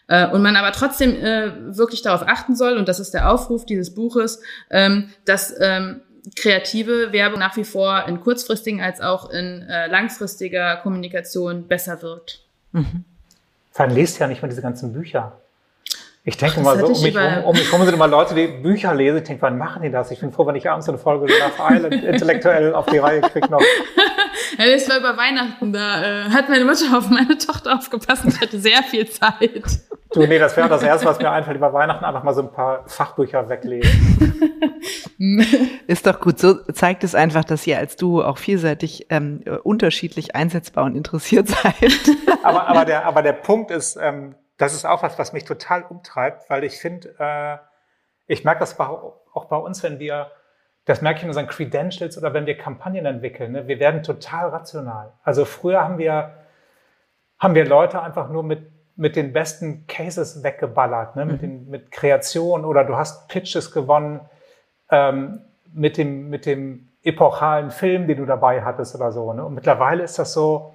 [0.08, 3.64] Äh, und man aber trotzdem äh, wirklich darauf achten soll, und das ist der Aufruf
[3.64, 4.42] dieses Buches,
[4.72, 6.02] ähm, dass ähm,
[6.36, 12.42] kreative Werbung nach wie vor in kurzfristigen als auch in äh, langfristiger Kommunikation besser wirkt.
[12.72, 13.06] Mhm.
[13.72, 15.40] Vor allem lest ja nicht mal diese ganzen Bücher.
[16.28, 18.48] Ich denke Ach, mal so, um mich, um, um mich herum sind immer Leute, die
[18.48, 19.18] Bücher lesen.
[19.18, 20.10] Ich denke, wann machen die das?
[20.10, 23.50] Ich bin froh, wenn ich abends eine Folge Love Island intellektuell auf die Reihe kriege
[23.50, 23.62] noch.
[24.58, 28.40] Ja, das war über Weihnachten, da äh, hat meine Mutter auf meine Tochter aufgepasst und
[28.40, 29.64] hatte sehr viel Zeit.
[30.14, 32.52] Du, nee, das wäre das Erste, was mir einfällt, über Weihnachten einfach mal so ein
[32.52, 33.90] paar Fachbücher weglegen.
[35.88, 36.40] Ist doch gut.
[36.40, 41.48] So zeigt es einfach, dass ihr als Duo auch vielseitig ähm, unterschiedlich einsetzbar und interessiert
[41.50, 41.92] seid.
[42.44, 45.84] aber, aber, der, aber der Punkt ist, ähm, das ist auch was, was mich total
[45.84, 47.58] umtreibt, weil ich finde, äh,
[48.28, 50.32] ich merke das auch bei uns, wenn wir,
[50.86, 54.50] das merke ich in unseren Credentials oder wenn wir Kampagnen entwickeln, ne, wir werden total
[54.50, 55.14] rational.
[55.24, 56.34] Also früher haben wir,
[57.40, 61.26] haben wir Leute einfach nur mit mit den besten Cases weggeballert, ne?
[61.26, 61.40] mit, mhm.
[61.40, 64.22] den, mit Kreation oder du hast Pitches gewonnen
[64.90, 65.42] ähm,
[65.74, 69.34] mit, dem, mit dem epochalen Film, den du dabei hattest oder so.
[69.34, 69.46] Ne?
[69.46, 70.74] Und mittlerweile ist das so,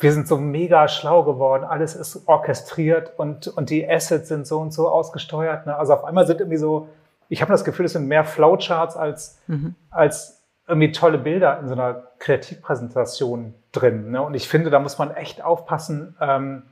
[0.00, 4.58] wir sind so mega schlau geworden, alles ist orchestriert und, und die Assets sind so
[4.58, 5.66] und so ausgesteuert.
[5.66, 5.76] Ne?
[5.76, 6.88] Also auf einmal sind irgendwie so,
[7.28, 9.74] ich habe das Gefühl, es sind mehr Flowcharts als, mhm.
[9.90, 14.10] als irgendwie tolle Bilder in so einer Kreativpräsentation drin.
[14.10, 14.22] Ne?
[14.22, 16.62] Und ich finde, da muss man echt aufpassen, ähm,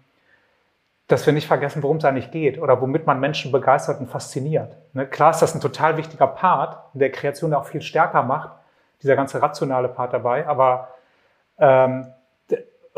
[1.06, 4.76] dass wir nicht vergessen, worum es eigentlich geht oder womit man Menschen begeistert und fasziniert.
[4.94, 5.06] Ne?
[5.06, 8.50] Klar ist das ein total wichtiger Part, der Kreation auch viel stärker macht,
[9.02, 10.88] dieser ganze rationale Part dabei, aber
[11.58, 12.06] ähm,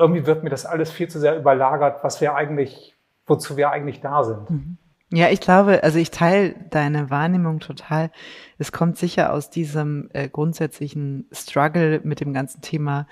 [0.00, 2.94] irgendwie wird mir das alles viel zu sehr überlagert, was wir eigentlich,
[3.26, 4.50] wozu wir eigentlich da sind.
[4.50, 4.76] Mhm.
[5.12, 8.10] Ja, ich glaube, also ich teile deine Wahrnehmung total.
[8.58, 13.08] Es kommt sicher aus diesem äh, grundsätzlichen Struggle mit dem ganzen Thema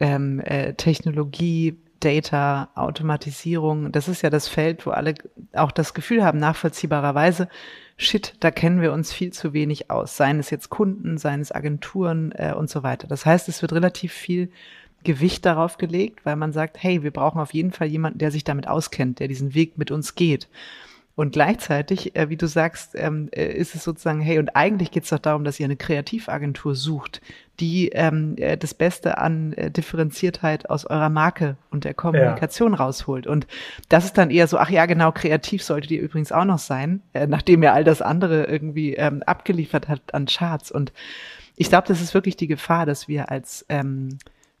[0.00, 5.14] ähm, äh, Technologie, Data, Automatisierung, das ist ja das Feld, wo alle
[5.54, 7.48] auch das Gefühl haben, nachvollziehbarerweise,
[7.96, 11.52] shit, da kennen wir uns viel zu wenig aus, seien es jetzt Kunden, seien es
[11.52, 13.06] Agenturen äh, und so weiter.
[13.06, 14.50] Das heißt, es wird relativ viel
[15.04, 18.44] Gewicht darauf gelegt, weil man sagt, hey, wir brauchen auf jeden Fall jemanden, der sich
[18.44, 20.48] damit auskennt, der diesen Weg mit uns geht.
[21.16, 25.04] Und gleichzeitig, äh, wie du sagst, ähm, äh, ist es sozusagen, hey, und eigentlich geht
[25.04, 27.20] es doch darum, dass ihr eine Kreativagentur sucht,
[27.60, 32.78] die ähm, äh, das Beste an äh, Differenziertheit aus eurer Marke und der Kommunikation ja.
[32.78, 33.28] rausholt.
[33.28, 33.46] Und
[33.88, 37.00] das ist dann eher so, ach ja, genau, kreativ solltet ihr übrigens auch noch sein,
[37.28, 40.72] nachdem ihr all das andere irgendwie ähm, abgeliefert habt an Charts.
[40.72, 40.92] Und
[41.54, 44.18] ich glaube, das ist wirklich die Gefahr, dass wir als ähm,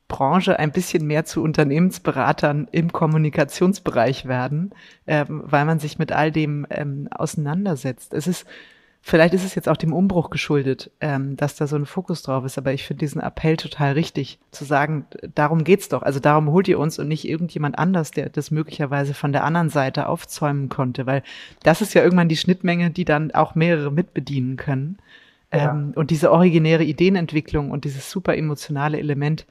[0.08, 4.72] Branche ein bisschen mehr zu Unternehmensberatern im Kommunikationsbereich werden,
[5.06, 8.12] ähm, weil man sich mit all dem ähm, auseinandersetzt.
[8.12, 8.46] Es ist
[9.06, 12.42] Vielleicht ist es jetzt auch dem Umbruch geschuldet, ähm, dass da so ein Fokus drauf
[12.46, 16.00] ist, aber ich finde diesen Appell total richtig, zu sagen, darum geht's doch.
[16.00, 19.68] Also darum holt ihr uns und nicht irgendjemand anders, der das möglicherweise von der anderen
[19.68, 21.22] Seite aufzäumen konnte, weil
[21.62, 24.96] das ist ja irgendwann die Schnittmenge, die dann auch mehrere mitbedienen können.
[25.52, 25.72] Ja.
[25.72, 29.44] Ähm, und diese originäre Ideenentwicklung und dieses super emotionale Element,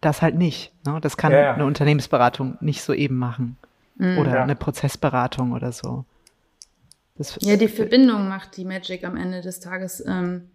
[0.00, 0.72] das halt nicht.
[0.86, 0.98] Ne?
[1.00, 1.54] Das kann ja, ja.
[1.54, 3.56] eine Unternehmensberatung nicht so eben machen.
[3.96, 4.18] Mhm.
[4.18, 6.04] Oder eine Prozessberatung oder so.
[7.16, 10.50] Das ja, die Verbindung macht die Magic am Ende des Tages ähm,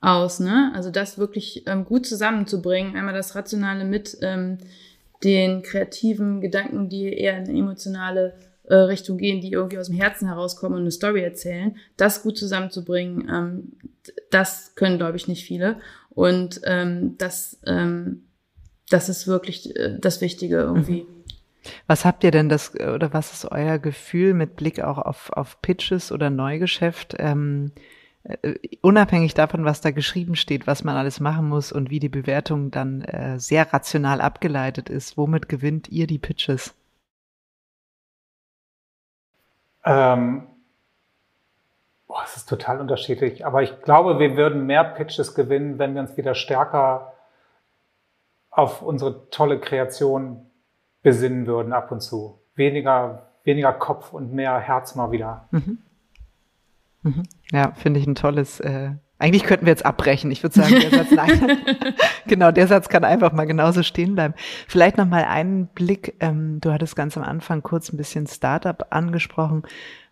[0.00, 0.72] aus, ne?
[0.74, 4.58] Also das wirklich ähm, gut zusammenzubringen, einmal das Rationale mit ähm,
[5.22, 8.34] den kreativen Gedanken, die eher in eine emotionale
[8.64, 12.38] äh, Richtung gehen, die irgendwie aus dem Herzen herauskommen und eine Story erzählen, das gut
[12.38, 13.72] zusammenzubringen, ähm,
[14.30, 15.80] das können, glaube ich, nicht viele.
[16.10, 18.25] Und ähm, das, ähm,
[18.88, 21.02] das ist wirklich äh, das Wichtige irgendwie.
[21.02, 21.16] Mhm.
[21.86, 25.60] Was habt ihr denn das, oder was ist euer Gefühl mit Blick auch auf, auf
[25.62, 27.16] Pitches oder Neugeschäft?
[27.18, 27.72] Ähm,
[28.22, 32.08] äh, unabhängig davon, was da geschrieben steht, was man alles machen muss und wie die
[32.08, 36.74] Bewertung dann äh, sehr rational abgeleitet ist, womit gewinnt ihr die Pitches?
[39.84, 40.46] Ähm,
[42.06, 43.46] boah, es ist total unterschiedlich.
[43.46, 47.15] Aber ich glaube, wir würden mehr Pitches gewinnen, wenn wir uns wieder stärker
[48.56, 50.46] auf unsere tolle Kreation
[51.02, 52.40] besinnen würden ab und zu.
[52.54, 55.46] Weniger, weniger Kopf und mehr Herz mal wieder.
[55.50, 55.78] Mhm.
[57.02, 57.22] Mhm.
[57.52, 58.58] Ja, finde ich ein tolles.
[58.60, 60.30] Äh, eigentlich könnten wir jetzt abbrechen.
[60.30, 61.58] Ich würde sagen, der Satz, nein.
[62.26, 64.34] genau, der Satz kann einfach mal genauso stehen bleiben.
[64.66, 66.16] Vielleicht noch mal einen Blick.
[66.20, 69.64] Ähm, du hattest ganz am Anfang kurz ein bisschen Startup angesprochen.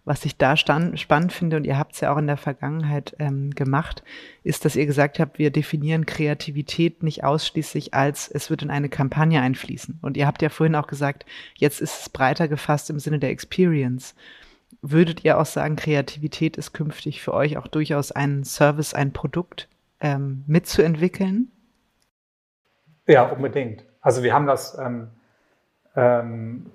[0.06, 3.16] Was ich da stand, spannend finde, und ihr habt es ja auch in der Vergangenheit
[3.18, 4.02] ähm, gemacht,
[4.42, 8.90] ist, dass ihr gesagt habt, wir definieren Kreativität nicht ausschließlich als, es wird in eine
[8.90, 10.00] Kampagne einfließen.
[10.02, 11.24] Und ihr habt ja vorhin auch gesagt,
[11.54, 14.14] jetzt ist es breiter gefasst im Sinne der Experience.
[14.82, 19.68] Würdet ihr auch sagen, Kreativität ist künftig für euch auch durchaus ein Service, ein Produkt
[20.00, 21.50] ähm, mitzuentwickeln?
[23.06, 23.84] Ja, unbedingt.
[24.02, 25.08] Also wir haben das, ähm,
[25.96, 26.66] ähm,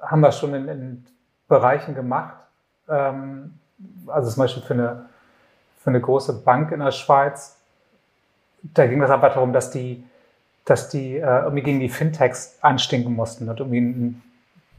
[0.00, 1.04] haben das schon in, in
[1.50, 2.36] Bereichen gemacht.
[2.88, 3.58] Ähm,
[4.06, 5.06] also zum Beispiel für eine,
[5.82, 7.58] für eine große Bank in der Schweiz.
[8.62, 10.04] Da ging es einfach darum, dass die,
[10.64, 14.22] dass die äh, irgendwie gegen die Fintechs anstinken mussten und irgendwie ein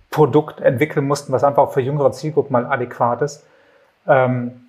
[0.09, 3.45] Produkt entwickeln mussten, was einfach auch für jüngere Zielgruppen mal adäquat ist.
[4.07, 4.67] Ähm,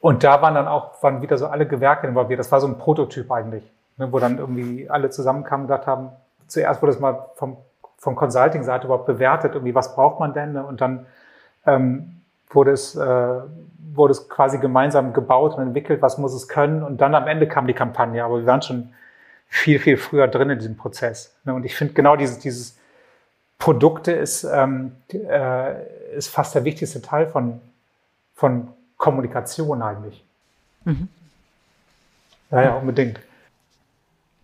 [0.00, 2.38] und da waren dann auch, waren wieder so alle Gewerke involviert.
[2.38, 3.64] Das war so ein Prototyp eigentlich,
[3.96, 6.10] ne, wo dann irgendwie alle zusammenkamen und gesagt haben,
[6.46, 7.56] zuerst wurde es mal vom
[7.98, 10.56] von Consulting-Seite überhaupt bewertet, irgendwie was braucht man denn?
[10.56, 11.06] Und dann
[11.66, 12.20] ähm,
[12.50, 13.40] wurde, es, äh,
[13.94, 16.82] wurde es quasi gemeinsam gebaut und entwickelt, was muss es können.
[16.82, 18.92] Und dann am Ende kam die Kampagne, aber wir waren schon
[19.48, 21.34] viel, viel früher drin in diesem Prozess.
[21.44, 21.54] Ne?
[21.54, 22.78] Und ich finde genau dieses, dieses
[23.58, 27.60] Produkte ist, ähm, äh, ist fast der wichtigste Teil von,
[28.34, 30.22] von Kommunikation eigentlich.
[30.84, 31.08] Mhm.
[32.50, 33.18] Ja, ja, unbedingt.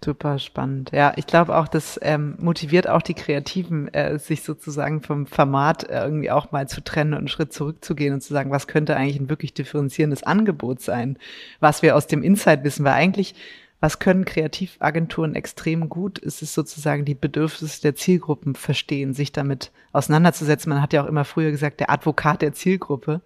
[0.05, 0.91] Super spannend.
[0.93, 5.89] Ja, ich glaube auch, das ähm, motiviert auch die Kreativen, äh, sich sozusagen vom Format
[5.89, 8.97] äh, irgendwie auch mal zu trennen und einen Schritt zurückzugehen und zu sagen, was könnte
[8.97, 11.19] eigentlich ein wirklich differenzierendes Angebot sein,
[11.61, 13.37] was wir aus dem Insight wissen, weil eigentlich,
[13.83, 19.73] was können Kreativagenturen extrem gut, ist es sozusagen die Bedürfnisse der Zielgruppen verstehen, sich damit
[19.91, 20.71] auseinanderzusetzen.
[20.71, 23.23] Man hat ja auch immer früher gesagt, der Advokat der Zielgruppe.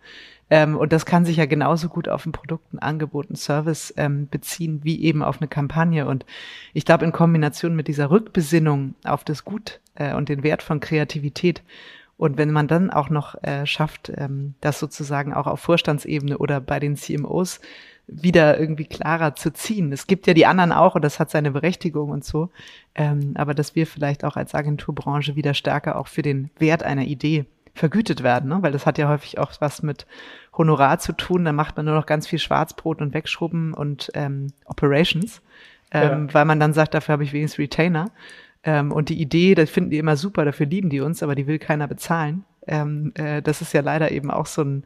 [0.49, 3.93] Ähm, und das kann sich ja genauso gut auf ein Produkt, ein Angebot, ein Service
[3.99, 6.07] ähm, beziehen, wie eben auf eine Kampagne.
[6.07, 6.25] Und
[6.73, 10.81] ich glaube, in Kombination mit dieser Rückbesinnung auf das Gut äh, und den Wert von
[10.81, 11.63] Kreativität
[12.19, 16.61] und wenn man dann auch noch äh, schafft, ähm, das sozusagen auch auf Vorstandsebene oder
[16.61, 17.61] bei den CMOs
[18.09, 19.93] wieder irgendwie klarer zu ziehen.
[19.93, 22.51] Es gibt ja die anderen auch und das hat seine Berechtigung und so.
[22.95, 27.05] Ähm, aber dass wir vielleicht auch als Agenturbranche wieder stärker auch für den Wert einer
[27.05, 28.59] Idee vergütet werden, ne?
[28.63, 30.07] weil das hat ja häufig auch was mit
[30.57, 31.45] Honorar zu tun.
[31.45, 35.43] Da macht man nur noch ganz viel Schwarzbrot und Wegschrubben und ähm, Operations,
[35.91, 36.35] ähm, ja.
[36.35, 38.11] weil man dann sagt, dafür habe ich wenigstens Retainer.
[38.63, 41.47] Ähm, und die Idee, das finden die immer super, dafür lieben die uns, aber die
[41.47, 42.45] will keiner bezahlen.
[42.67, 44.85] Ähm, äh, das ist ja leider eben auch so ein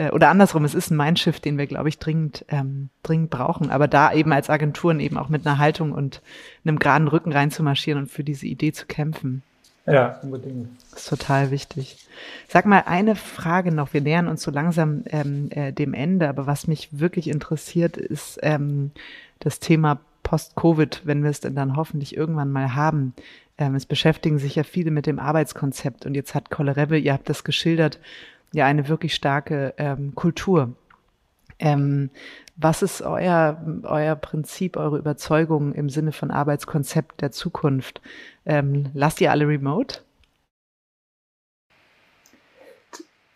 [0.00, 3.70] äh, oder andersrum, es ist ein Mindshift, den wir, glaube ich, dringend, ähm, dringend brauchen.
[3.70, 6.22] Aber da eben als Agenturen eben auch mit einer Haltung und
[6.64, 9.42] einem geraden Rücken reinzumarschieren und für diese Idee zu kämpfen.
[9.86, 10.68] Ja, unbedingt.
[10.90, 11.98] Das ist total wichtig.
[12.48, 13.92] Sag mal eine Frage noch.
[13.92, 18.38] Wir nähern uns so langsam ähm, äh, dem Ende, aber was mich wirklich interessiert, ist
[18.42, 18.92] ähm,
[19.40, 23.14] das Thema Post-Covid, wenn wir es denn dann hoffentlich irgendwann mal haben.
[23.58, 27.28] Ähm, es beschäftigen sich ja viele mit dem Arbeitskonzept und jetzt hat Kolle ihr habt
[27.28, 27.98] das geschildert,
[28.52, 30.72] ja eine wirklich starke ähm, Kultur.
[31.58, 32.10] Ähm,
[32.56, 38.00] was ist euer, euer Prinzip, eure Überzeugung im Sinne von Arbeitskonzept der Zukunft?
[38.44, 40.00] Ähm, lasst ihr alle remote?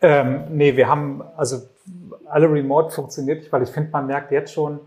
[0.00, 1.62] Ähm, nee, wir haben, also
[2.26, 4.80] alle remote funktioniert nicht, weil ich finde, man merkt jetzt schon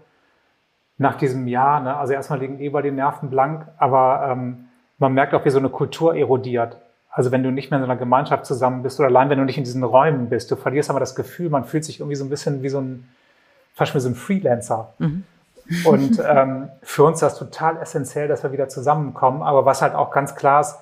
[0.97, 4.65] nach diesem Jahr, ne, also erstmal liegen eh bei den Nerven blank, aber ähm,
[4.97, 6.77] man merkt auch, wie so eine Kultur erodiert.
[7.17, 9.43] Also wenn du nicht mehr in so einer Gemeinschaft zusammen bist oder allein wenn du
[9.43, 12.23] nicht in diesen Räumen bist, du verlierst aber das Gefühl, man fühlt sich irgendwie so
[12.23, 13.09] ein bisschen wie so ein,
[13.73, 14.93] fast wie so ein Freelancer.
[14.99, 15.23] Mhm.
[15.83, 19.41] Und ähm, für uns ist das total essentiell, dass wir wieder zusammenkommen.
[19.41, 20.77] Aber was halt auch ganz klar ist,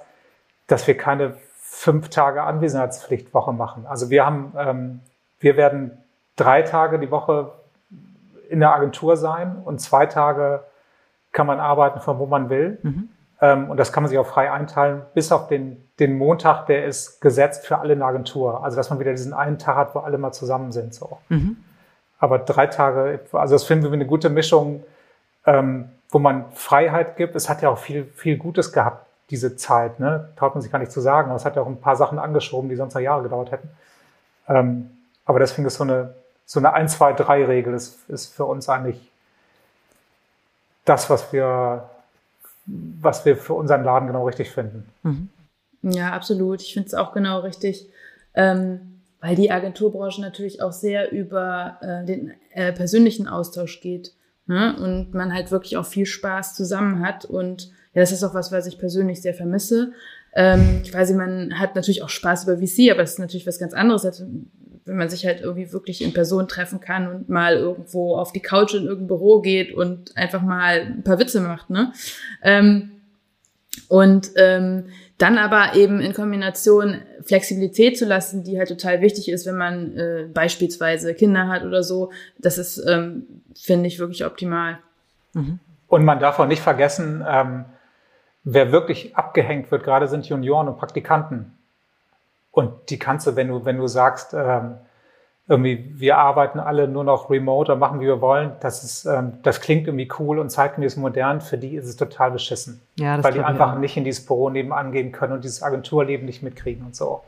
[0.67, 3.85] dass wir keine fünf Tage Anwesenheitspflichtwoche machen.
[3.87, 4.99] Also wir haben, ähm,
[5.39, 5.91] wir werden
[6.35, 7.53] drei Tage die Woche
[8.49, 10.65] in der Agentur sein und zwei Tage
[11.31, 12.77] kann man arbeiten von wo man will.
[12.83, 13.09] Mhm.
[13.41, 16.85] Ähm, und das kann man sich auch frei einteilen, bis auf den, den Montag, der
[16.85, 18.63] ist gesetzt für alle in der Agentur.
[18.63, 20.93] Also dass man wieder diesen einen Tag hat, wo alle mal zusammen sind.
[20.93, 21.17] So.
[21.29, 21.57] Mhm.
[22.19, 24.83] Aber drei Tage, also das finden wir eine gute Mischung,
[25.45, 27.35] ähm, wo man Freiheit gibt.
[27.35, 29.99] Es hat ja auch viel, viel Gutes gehabt, diese Zeit.
[29.99, 30.29] Ne?
[30.37, 31.29] Traut man sich gar nicht zu sagen.
[31.29, 33.69] Aber es hat ja auch ein paar Sachen angeschoben, die sonst noch Jahre gedauert hätten.
[34.47, 34.91] Ähm,
[35.25, 36.13] aber deswegen ist so eine,
[36.45, 39.11] so eine 1, 2, 3 Regel ist, ist für uns eigentlich
[40.85, 41.89] das, was wir,
[42.65, 44.85] was wir für unseren Laden genau richtig finden.
[45.03, 45.29] Mhm.
[45.83, 46.61] Ja, absolut.
[46.61, 47.87] Ich finde es auch genau richtig.
[48.33, 54.13] Ähm, weil die Agenturbranche natürlich auch sehr über äh, den äh, persönlichen Austausch geht.
[54.45, 54.75] Ne?
[54.77, 57.25] Und man halt wirklich auch viel Spaß zusammen hat.
[57.25, 59.93] Und ja, das ist auch was, was ich persönlich sehr vermisse.
[60.35, 63.73] Ähm, weiß, man hat natürlich auch Spaß über VC, aber das ist natürlich was ganz
[63.73, 64.23] anderes, als
[64.85, 68.39] wenn man sich halt irgendwie wirklich in Person treffen kann und mal irgendwo auf die
[68.39, 71.69] Couch in irgendein Büro geht und einfach mal ein paar Witze macht.
[71.71, 71.91] Ne?
[72.43, 72.91] Ähm,
[73.89, 74.85] und ähm,
[75.17, 79.97] dann aber eben in Kombination Flexibilität zu lassen, die halt total wichtig ist, wenn man
[79.97, 82.11] äh, beispielsweise Kinder hat oder so.
[82.37, 83.25] Das ist, ähm,
[83.55, 84.77] finde ich, wirklich optimal.
[85.33, 85.59] Mhm.
[85.87, 87.65] Und man darf auch nicht vergessen, ähm,
[88.43, 91.54] wer wirklich abgehängt wird, gerade sind Junioren und Praktikanten.
[92.55, 94.77] Und die kannst du, wenn du, wenn du sagst, ähm,
[95.47, 98.53] irgendwie, wir arbeiten alle nur noch remote oder machen, wie wir wollen.
[98.61, 101.41] Das ist, ähm, das klingt irgendwie cool und zeitgemäß modern.
[101.41, 102.81] Für die ist es total beschissen.
[102.95, 106.25] Ja, das weil die einfach nicht in dieses Büro nebenan gehen können und dieses Agenturleben
[106.25, 107.21] nicht mitkriegen und so.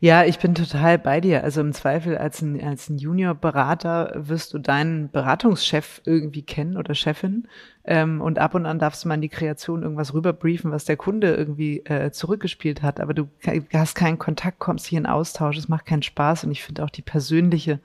[0.00, 1.44] Ja, ich bin total bei dir.
[1.44, 6.94] Also im Zweifel als ein, als ein Junior-Berater wirst du deinen Beratungschef irgendwie kennen oder
[6.94, 7.46] Chefin.
[7.84, 10.96] Ähm, und ab und an darfst du mal in die Kreation irgendwas rüberbriefen, was der
[10.96, 12.98] Kunde irgendwie äh, zurückgespielt hat.
[12.98, 13.28] Aber du
[13.72, 16.44] hast keinen Kontakt, kommst hier in Austausch, es macht keinen Spaß.
[16.44, 17.78] Und ich finde auch die persönliche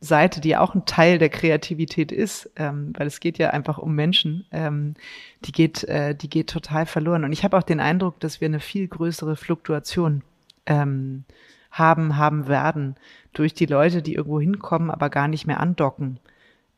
[0.00, 3.94] Seite, die auch ein Teil der Kreativität ist, ähm, weil es geht ja einfach um
[3.94, 4.94] Menschen, ähm,
[5.44, 7.24] die geht, äh, die geht total verloren.
[7.24, 10.22] Und ich habe auch den Eindruck, dass wir eine viel größere Fluktuation
[10.70, 11.24] ähm,
[11.70, 12.94] haben, haben werden
[13.32, 16.18] durch die Leute, die irgendwo hinkommen, aber gar nicht mehr andocken,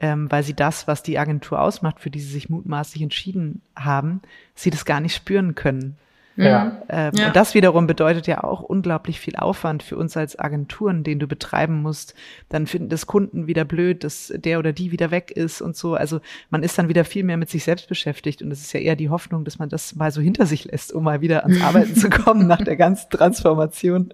[0.01, 4.21] ähm, weil sie das, was die Agentur ausmacht, für die sie sich mutmaßlich entschieden haben,
[4.55, 5.97] sie das gar nicht spüren können.
[6.37, 6.83] Ja.
[6.89, 7.27] Ähm, ja.
[7.27, 11.27] Und das wiederum bedeutet ja auch unglaublich viel Aufwand für uns als Agenturen, den du
[11.27, 12.15] betreiben musst.
[12.49, 15.95] Dann finden das Kunden wieder blöd, dass der oder die wieder weg ist und so.
[15.95, 16.21] Also
[16.51, 18.97] man ist dann wieder viel mehr mit sich selbst beschäftigt und es ist ja eher
[18.97, 21.95] die Hoffnung, dass man das mal so hinter sich lässt, um mal wieder ans Arbeiten
[21.97, 24.13] zu kommen nach der ganzen Transformation.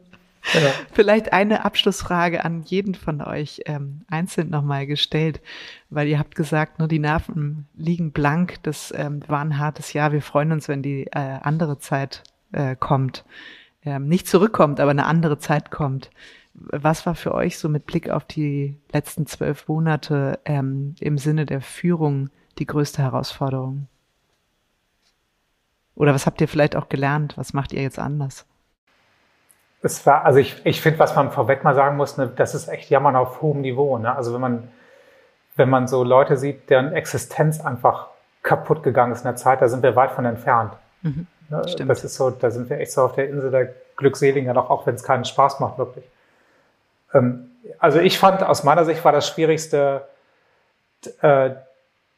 [0.55, 0.71] Ja.
[0.93, 5.41] Vielleicht eine Abschlussfrage an jeden von euch ähm, einzeln nochmal gestellt,
[5.91, 8.63] weil ihr habt gesagt, nur die Nerven liegen blank.
[8.63, 10.13] Das ähm, war ein hartes Jahr.
[10.13, 12.23] Wir freuen uns, wenn die äh, andere Zeit
[12.53, 13.25] äh, kommt.
[13.85, 16.11] Ähm, nicht zurückkommt, aber eine andere Zeit kommt.
[16.55, 21.47] Was war für euch so mit Blick auf die letzten zwölf Monate ähm, im Sinne
[21.47, 23.87] der Führung die größte Herausforderung?
[25.95, 27.37] Oder was habt ihr vielleicht auch gelernt?
[27.37, 28.47] Was macht ihr jetzt anders?
[29.83, 32.69] Es war, also ich, ich finde, was man vorweg mal sagen muss, ne, das ist
[32.69, 33.99] echt Jammern auf hohem Niveau.
[33.99, 34.15] Ne?
[34.15, 34.69] Also wenn man,
[35.57, 38.09] wenn man so Leute sieht, deren Existenz einfach
[38.43, 40.73] kaputt gegangen ist in der Zeit, da sind wir weit von entfernt.
[41.03, 41.63] Mhm, ne?
[41.87, 44.87] Das ist so, da sind wir echt so auf der Insel der Glückseligen noch, auch
[44.87, 46.05] wenn es keinen Spaß macht, wirklich.
[47.15, 50.03] Ähm, also ich fand, aus meiner Sicht war das Schwierigste,
[51.21, 51.51] äh,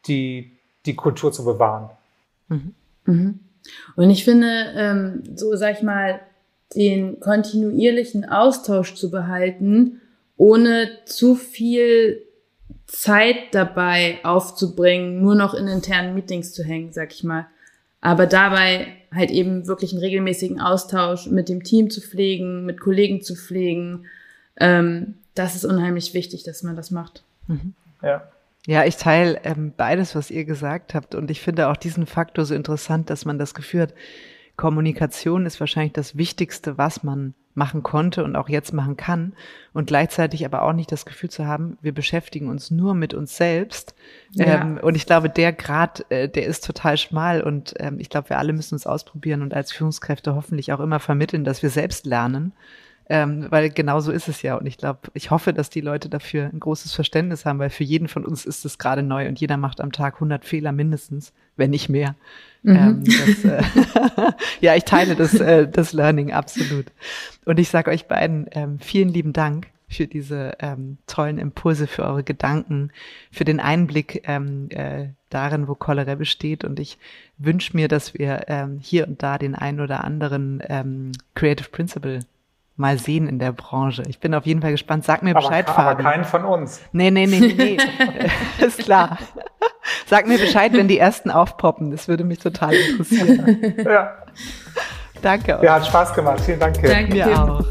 [0.07, 0.57] die,
[0.87, 1.91] die Kultur zu bewahren.
[2.49, 2.75] Mhm.
[3.05, 3.41] Mhm.
[3.97, 6.21] Und ich finde, ähm, so sag ich mal,
[6.75, 10.01] den kontinuierlichen Austausch zu behalten,
[10.37, 12.23] ohne zu viel
[12.87, 17.47] Zeit dabei aufzubringen, nur noch in internen Meetings zu hängen, sag ich mal.
[18.01, 23.23] Aber dabei halt eben wirklich einen regelmäßigen Austausch mit dem Team zu pflegen, mit Kollegen
[23.23, 24.07] zu pflegen.
[24.57, 27.23] Ähm, das ist unheimlich wichtig, dass man das macht.
[27.47, 27.75] Mhm.
[28.03, 28.29] Ja.
[28.67, 31.15] Ja, ich teile ähm, beides, was ihr gesagt habt.
[31.15, 33.95] Und ich finde auch diesen Faktor so interessant, dass man das Gefühl hat,
[34.61, 39.33] Kommunikation ist wahrscheinlich das Wichtigste, was man machen konnte und auch jetzt machen kann.
[39.73, 43.39] Und gleichzeitig aber auch nicht das Gefühl zu haben, wir beschäftigen uns nur mit uns
[43.39, 43.95] selbst.
[44.33, 44.61] Ja.
[44.61, 47.41] Ähm, und ich glaube, der Grad, äh, der ist total schmal.
[47.41, 51.01] Und ähm, ich glaube, wir alle müssen uns ausprobieren und als Führungskräfte hoffentlich auch immer
[51.01, 52.53] vermitteln, dass wir selbst lernen
[53.11, 54.55] ähm, weil genau so ist es ja.
[54.55, 57.83] Und ich glaube, ich hoffe, dass die Leute dafür ein großes Verständnis haben, weil für
[57.83, 61.33] jeden von uns ist es gerade neu und jeder macht am Tag 100 Fehler mindestens,
[61.57, 62.15] wenn nicht mehr.
[62.63, 62.77] Mhm.
[62.77, 63.63] Ähm, das, äh,
[64.61, 66.87] ja, ich teile das, äh, das Learning absolut.
[67.45, 72.05] Und ich sage euch beiden ähm, vielen lieben Dank für diese ähm, tollen Impulse, für
[72.05, 72.93] eure Gedanken,
[73.33, 76.63] für den Einblick ähm, äh, darin, wo Cholera besteht.
[76.63, 76.97] Und ich
[77.39, 82.21] wünsche mir, dass wir ähm, hier und da den einen oder anderen ähm, Creative Principle
[82.81, 84.03] mal sehen in der Branche.
[84.09, 85.05] Ich bin auf jeden Fall gespannt.
[85.05, 86.07] Sag mir Bescheid, aber, Fabian.
[86.07, 86.81] Aber keinen von uns.
[86.93, 87.77] Nee, nee, nee, nee.
[88.65, 89.19] ist klar.
[90.07, 91.91] Sag mir Bescheid, wenn die ersten aufpoppen.
[91.91, 93.77] Das würde mich total interessieren.
[93.85, 94.15] ja.
[95.23, 95.63] Danke Auch.
[95.63, 96.41] Ja, hat Spaß gemacht.
[96.41, 96.83] Vielen Dank.
[96.83, 97.13] Danke.
[97.13, 97.65] Mir auch.